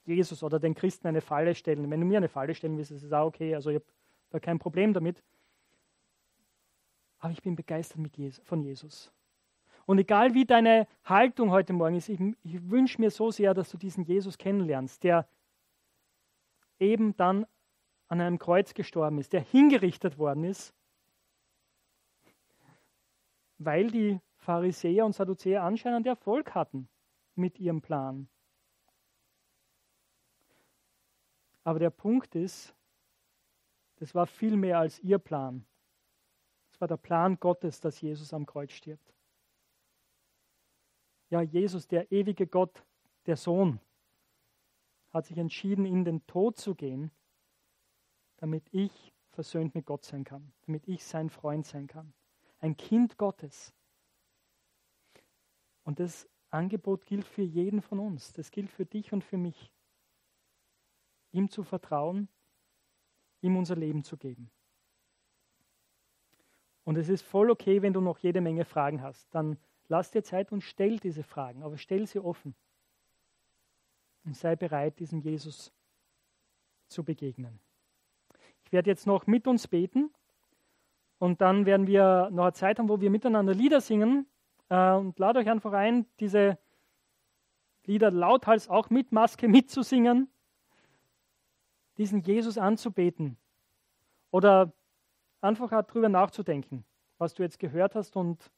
Jesus 0.05 0.45
oder 0.45 0.61
den 0.61 0.75
Christen 0.75 1.09
eine 1.09 1.23
Falle 1.23 1.57
stellen. 1.57 1.91
Wenn 1.91 2.01
du 2.01 2.07
mir 2.07 2.19
eine 2.19 2.29
Falle 2.29 2.55
stellen 2.55 2.77
willst, 2.77 2.93
ist 2.93 3.03
es 3.03 3.13
auch 3.13 3.27
okay. 3.27 3.55
Also 3.57 3.71
ich 3.71 3.77
habe 3.77 3.87
da 4.31 4.39
kein 4.39 4.61
Problem 4.61 4.93
damit. 4.93 5.25
Aber 7.25 7.33
ich 7.33 7.41
bin 7.41 7.57
begeistert 7.57 7.99
von 8.43 8.63
Jesus. 8.63 9.11
Und 9.87 9.99
egal 9.99 10.35
wie 10.35 10.45
deine 10.45 10.87
Haltung 11.07 11.53
heute 11.53 11.73
Morgen 11.73 11.95
ist, 11.95 12.11
ich, 12.11 12.21
ich 12.43 12.69
wünsche 12.69 13.01
mir 13.01 13.11
so 13.11 13.31
sehr, 13.31 13.55
dass 13.55 13.71
du 13.71 13.79
diesen 13.79 14.05
Jesus 14.05 14.37
kennenlernst, 14.37 15.03
der 15.03 15.27
eben 16.79 17.17
dann 17.17 17.47
an 18.09 18.21
einem 18.21 18.39
Kreuz 18.39 18.75
gestorben 18.75 19.17
ist, 19.17 19.33
der 19.33 19.41
hingerichtet 19.41 20.19
worden 20.19 20.45
ist, 20.45 20.75
weil 23.57 23.91
die 23.91 24.21
Pharisäer 24.37 25.07
und 25.07 25.15
Sadduzäer 25.15 25.63
anscheinend 25.63 26.07
Erfolg 26.07 26.55
hatten 26.55 26.91
mit 27.37 27.59
ihrem 27.59 27.81
Plan. 27.81 28.29
Aber 31.63 31.79
der 31.79 31.89
Punkt 31.89 32.35
ist, 32.35 32.75
das 33.97 34.15
war 34.15 34.27
viel 34.27 34.59
mehr 34.59 34.79
als 34.79 35.01
ihr 35.01 35.19
Plan. 35.19 35.65
War 36.85 36.89
der 36.89 36.97
Plan 36.99 37.41
Gottes, 37.41 37.81
dass 37.81 38.03
Jesus 38.03 38.35
am 38.35 38.45
Kreuz 38.45 38.71
stirbt. 38.71 39.15
Ja, 41.31 41.41
Jesus, 41.41 41.89
der 41.89 42.13
ewige 42.13 42.47
Gott, 42.47 42.85
der 43.25 43.39
Sohn, 43.39 43.81
hat 45.09 45.25
sich 45.25 45.39
entschieden, 45.39 45.87
in 45.87 46.05
den 46.05 46.27
Tod 46.27 46.59
zu 46.59 46.75
gehen, 46.75 47.11
damit 48.37 48.69
ich 48.71 49.15
versöhnt 49.31 49.75
mit 49.75 49.87
Gott 49.87 50.05
sein 50.05 50.25
kann, 50.25 50.53
damit 50.67 50.87
ich 50.87 51.03
sein 51.07 51.31
Freund 51.31 51.65
sein 51.65 51.87
kann. 51.87 52.13
Ein 52.61 52.77
Kind 52.77 53.17
Gottes. 53.17 53.73
Und 55.85 56.01
das 56.01 56.29
Angebot 56.51 57.07
gilt 57.07 57.27
für 57.27 57.41
jeden 57.41 57.81
von 57.81 57.99
uns. 57.99 58.35
Das 58.35 58.51
gilt 58.51 58.69
für 58.69 58.85
dich 58.85 59.11
und 59.15 59.25
für 59.25 59.39
mich. 59.39 59.73
Ihm 61.33 61.49
zu 61.49 61.63
vertrauen, 61.63 62.29
ihm 63.41 63.57
unser 63.57 63.75
Leben 63.75 64.05
zu 64.05 64.19
geben. 64.19 64.51
Und 66.85 66.97
es 66.97 67.09
ist 67.09 67.23
voll 67.23 67.51
okay, 67.51 67.83
wenn 67.83 67.93
du 67.93 68.01
noch 68.01 68.19
jede 68.19 68.41
Menge 68.41 68.65
Fragen 68.65 69.03
hast. 69.03 69.35
Dann 69.35 69.57
lass 69.89 70.11
dir 70.11 70.23
Zeit 70.23 70.53
und 70.53 70.63
stell 70.63 70.99
diese 70.99 71.23
Fragen, 71.23 71.63
aber 71.63 71.79
stell 71.79 72.07
sie 72.07 72.19
offen. 72.19 72.55
Und 74.25 74.37
sei 74.37 74.57
bereit, 74.57 74.99
diesem 74.99 75.21
Jesus 75.21 75.73
zu 76.89 77.05
begegnen. 77.05 77.59
Ich 78.65 78.73
werde 78.73 78.91
jetzt 78.91 79.07
noch 79.07 79.27
mit 79.27 79.47
uns 79.47 79.69
beten 79.69 80.11
und 81.19 81.41
dann 81.41 81.67
werden 81.67 81.87
wir 81.87 82.29
noch 82.31 82.45
eine 82.45 82.53
Zeit 82.53 82.79
haben, 82.79 82.89
wo 82.89 83.01
wir 83.01 83.11
miteinander 83.11 83.55
Lieder 83.55 83.81
singen. 83.81 84.27
Äh, 84.69 84.93
und 84.93 85.19
lade 85.19 85.39
euch 85.39 85.49
einfach 85.49 85.73
ein, 85.73 86.07
diese 86.21 86.59
Lieder 87.87 88.11
lauthals 88.11 88.69
auch 88.69 88.91
mit 88.91 89.13
Maske 89.13 89.49
mitzusingen, 89.49 90.29
diesen 91.99 92.23
Jesus 92.23 92.59
anzubeten. 92.59 93.37
Oder 94.31 94.73
einfach 95.45 95.71
darüber 95.71 96.09
nachzudenken, 96.09 96.85
was 97.19 97.35
du 97.35 97.43
jetzt 97.43 97.59
gehört 97.59 97.95
hast 97.95 98.17
und 98.17 98.51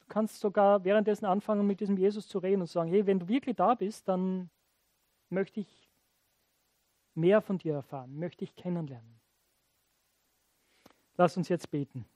du 0.00 0.06
kannst 0.08 0.40
sogar 0.40 0.84
währenddessen 0.84 1.26
anfangen, 1.26 1.66
mit 1.66 1.80
diesem 1.80 1.96
Jesus 1.98 2.28
zu 2.28 2.38
reden 2.38 2.62
und 2.62 2.68
sagen, 2.68 2.90
hey, 2.90 3.06
wenn 3.06 3.18
du 3.18 3.28
wirklich 3.28 3.56
da 3.56 3.74
bist, 3.74 4.08
dann 4.08 4.48
möchte 5.28 5.60
ich 5.60 5.88
mehr 7.14 7.42
von 7.42 7.58
dir 7.58 7.74
erfahren, 7.74 8.18
möchte 8.18 8.44
ich 8.44 8.54
kennenlernen. 8.54 9.20
Lass 11.16 11.36
uns 11.36 11.48
jetzt 11.48 11.70
beten. 11.70 12.06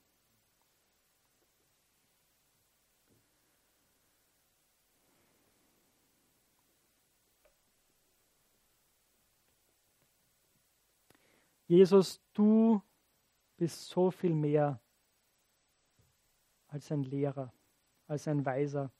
Jesus, 11.67 12.21
du 12.33 12.81
bist 13.63 13.87
so 13.87 14.11
viel 14.11 14.33
mehr 14.33 14.77
als 16.67 16.91
ein 16.91 17.01
Lehrer, 17.01 17.53
als 18.07 18.27
ein 18.27 18.45
Weiser. 18.45 18.91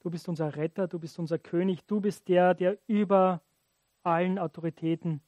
Du 0.00 0.10
bist 0.10 0.28
unser 0.28 0.56
Retter, 0.56 0.88
du 0.88 0.98
bist 0.98 1.16
unser 1.16 1.38
König, 1.38 1.84
du 1.86 2.00
bist 2.00 2.26
der, 2.26 2.54
der 2.54 2.76
über 2.88 3.40
allen 4.02 4.36
Autoritäten 4.36 5.22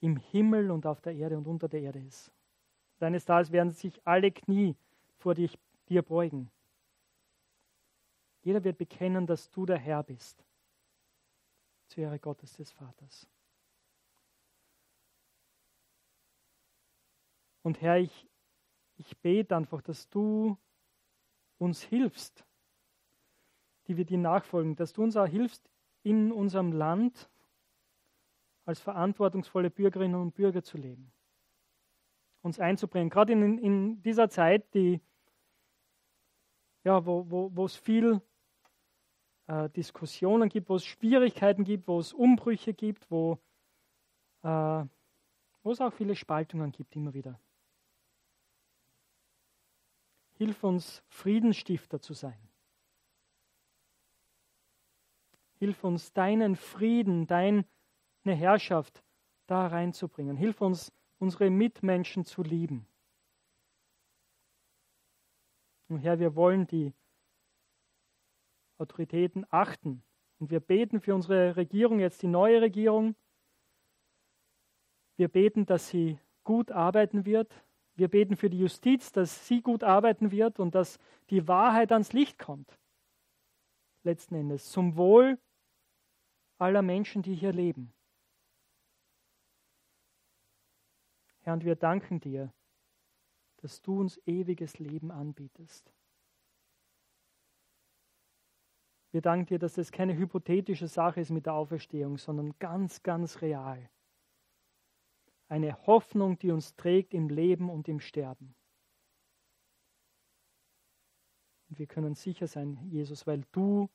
im 0.00 0.16
Himmel 0.16 0.70
und 0.70 0.86
auf 0.86 1.02
der 1.02 1.14
Erde 1.14 1.36
und 1.36 1.46
unter 1.46 1.68
der 1.68 1.82
Erde 1.82 1.98
ist. 1.98 2.32
Deines 2.98 3.26
Tages 3.26 3.52
werden 3.52 3.72
sich 3.72 4.00
alle 4.06 4.32
Knie 4.32 4.74
vor 5.18 5.34
dich, 5.34 5.58
dir 5.90 6.00
beugen. 6.00 6.50
Jeder 8.40 8.64
wird 8.64 8.78
bekennen, 8.78 9.26
dass 9.26 9.50
du 9.50 9.66
der 9.66 9.76
Herr 9.76 10.02
bist. 10.02 10.42
Zur 11.88 12.04
Ehre 12.04 12.18
Gottes 12.18 12.54
des 12.54 12.72
Vaters. 12.72 13.28
Und 17.66 17.82
Herr, 17.82 17.98
ich, 17.98 18.28
ich 18.96 19.18
bete 19.18 19.56
einfach, 19.56 19.82
dass 19.82 20.08
du 20.08 20.56
uns 21.58 21.82
hilfst, 21.82 22.46
die 23.88 23.96
wir 23.96 24.04
dir 24.04 24.18
nachfolgen, 24.18 24.76
dass 24.76 24.92
du 24.92 25.02
uns 25.02 25.16
auch 25.16 25.26
hilfst, 25.26 25.68
in 26.04 26.30
unserem 26.30 26.70
Land 26.70 27.28
als 28.66 28.78
verantwortungsvolle 28.78 29.70
Bürgerinnen 29.70 30.14
und 30.14 30.36
Bürger 30.36 30.62
zu 30.62 30.78
leben. 30.78 31.10
Uns 32.42 32.60
einzubringen. 32.60 33.10
Gerade 33.10 33.32
in, 33.32 33.58
in 33.58 34.00
dieser 34.00 34.30
Zeit, 34.30 34.72
die, 34.72 35.00
ja, 36.84 37.04
wo, 37.04 37.28
wo, 37.28 37.50
wo 37.52 37.64
es 37.64 37.74
viel 37.74 38.22
äh, 39.48 39.68
Diskussionen 39.70 40.48
gibt, 40.50 40.68
wo 40.68 40.76
es 40.76 40.84
Schwierigkeiten 40.84 41.64
gibt, 41.64 41.88
wo 41.88 41.98
es 41.98 42.12
Umbrüche 42.12 42.74
gibt, 42.74 43.10
wo, 43.10 43.40
äh, 44.44 44.84
wo 45.64 45.72
es 45.72 45.80
auch 45.80 45.92
viele 45.92 46.14
Spaltungen 46.14 46.70
gibt 46.70 46.94
immer 46.94 47.12
wieder. 47.12 47.40
Hilf 50.36 50.62
uns, 50.64 51.02
Friedensstifter 51.08 52.00
zu 52.00 52.12
sein. 52.12 52.38
Hilf 55.58 55.82
uns, 55.82 56.12
deinen 56.12 56.56
Frieden, 56.56 57.26
deine 57.26 57.64
Herrschaft 58.24 59.02
da 59.46 59.66
reinzubringen. 59.66 60.36
Hilf 60.36 60.60
uns, 60.60 60.92
unsere 61.18 61.48
Mitmenschen 61.48 62.26
zu 62.26 62.42
lieben. 62.42 62.86
Und 65.88 66.00
Herr, 66.00 66.18
wir 66.18 66.34
wollen 66.34 66.66
die 66.66 66.92
Autoritäten 68.76 69.46
achten. 69.50 70.02
Und 70.38 70.50
wir 70.50 70.60
beten 70.60 71.00
für 71.00 71.14
unsere 71.14 71.56
Regierung, 71.56 71.98
jetzt 71.98 72.20
die 72.20 72.26
neue 72.26 72.60
Regierung. 72.60 73.14
Wir 75.16 75.28
beten, 75.28 75.64
dass 75.64 75.88
sie 75.88 76.18
gut 76.44 76.70
arbeiten 76.70 77.24
wird, 77.24 77.54
wir 77.96 78.08
beten 78.08 78.36
für 78.36 78.50
die 78.50 78.58
Justiz, 78.58 79.10
dass 79.10 79.48
sie 79.48 79.62
gut 79.62 79.82
arbeiten 79.82 80.30
wird 80.30 80.60
und 80.60 80.74
dass 80.74 80.98
die 81.30 81.48
Wahrheit 81.48 81.92
ans 81.92 82.12
Licht 82.12 82.38
kommt. 82.38 82.78
Letzten 84.02 84.34
Endes 84.34 84.70
zum 84.70 84.96
Wohl 84.96 85.38
aller 86.58 86.82
Menschen, 86.82 87.22
die 87.22 87.34
hier 87.34 87.52
leben. 87.52 87.92
Herr, 91.40 91.54
und 91.54 91.64
wir 91.64 91.76
danken 91.76 92.20
dir, 92.20 92.52
dass 93.58 93.80
du 93.80 94.00
uns 94.00 94.20
ewiges 94.26 94.78
Leben 94.78 95.10
anbietest. 95.10 95.92
Wir 99.10 99.22
danken 99.22 99.46
dir, 99.46 99.58
dass 99.58 99.78
es 99.78 99.90
keine 99.90 100.16
hypothetische 100.16 100.88
Sache 100.88 101.20
ist 101.20 101.30
mit 101.30 101.46
der 101.46 101.54
Auferstehung, 101.54 102.18
sondern 102.18 102.58
ganz, 102.58 103.02
ganz 103.02 103.40
real 103.40 103.88
eine 105.48 105.86
Hoffnung, 105.86 106.38
die 106.38 106.50
uns 106.50 106.74
trägt 106.76 107.14
im 107.14 107.28
Leben 107.28 107.70
und 107.70 107.88
im 107.88 108.00
Sterben. 108.00 108.54
Und 111.68 111.78
wir 111.78 111.86
können 111.86 112.14
sicher 112.14 112.46
sein, 112.46 112.78
Jesus, 112.88 113.26
weil 113.26 113.44
du 113.52 113.88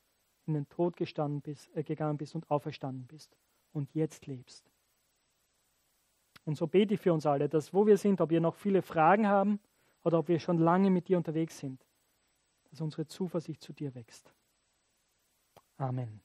in 0.46 0.54
den 0.54 0.68
Tod 0.68 0.96
bist, 0.96 1.70
äh, 1.74 1.82
gegangen 1.82 2.18
bist 2.18 2.34
und 2.34 2.50
auferstanden 2.50 3.06
bist 3.06 3.36
und 3.72 3.94
jetzt 3.94 4.26
lebst. 4.26 4.70
Und 6.44 6.56
so 6.56 6.66
bete 6.66 6.94
ich 6.94 7.00
für 7.00 7.12
uns 7.12 7.24
alle, 7.24 7.48
dass 7.48 7.72
wo 7.72 7.86
wir 7.86 7.96
sind, 7.96 8.20
ob 8.20 8.30
wir 8.30 8.40
noch 8.40 8.56
viele 8.56 8.82
Fragen 8.82 9.28
haben 9.28 9.60
oder 10.02 10.18
ob 10.18 10.28
wir 10.28 10.40
schon 10.40 10.58
lange 10.58 10.90
mit 10.90 11.08
dir 11.08 11.16
unterwegs 11.16 11.58
sind, 11.58 11.86
dass 12.70 12.80
unsere 12.80 13.06
Zuversicht 13.06 13.62
zu 13.62 13.72
dir 13.72 13.94
wächst. 13.94 14.34
Amen. 15.76 16.20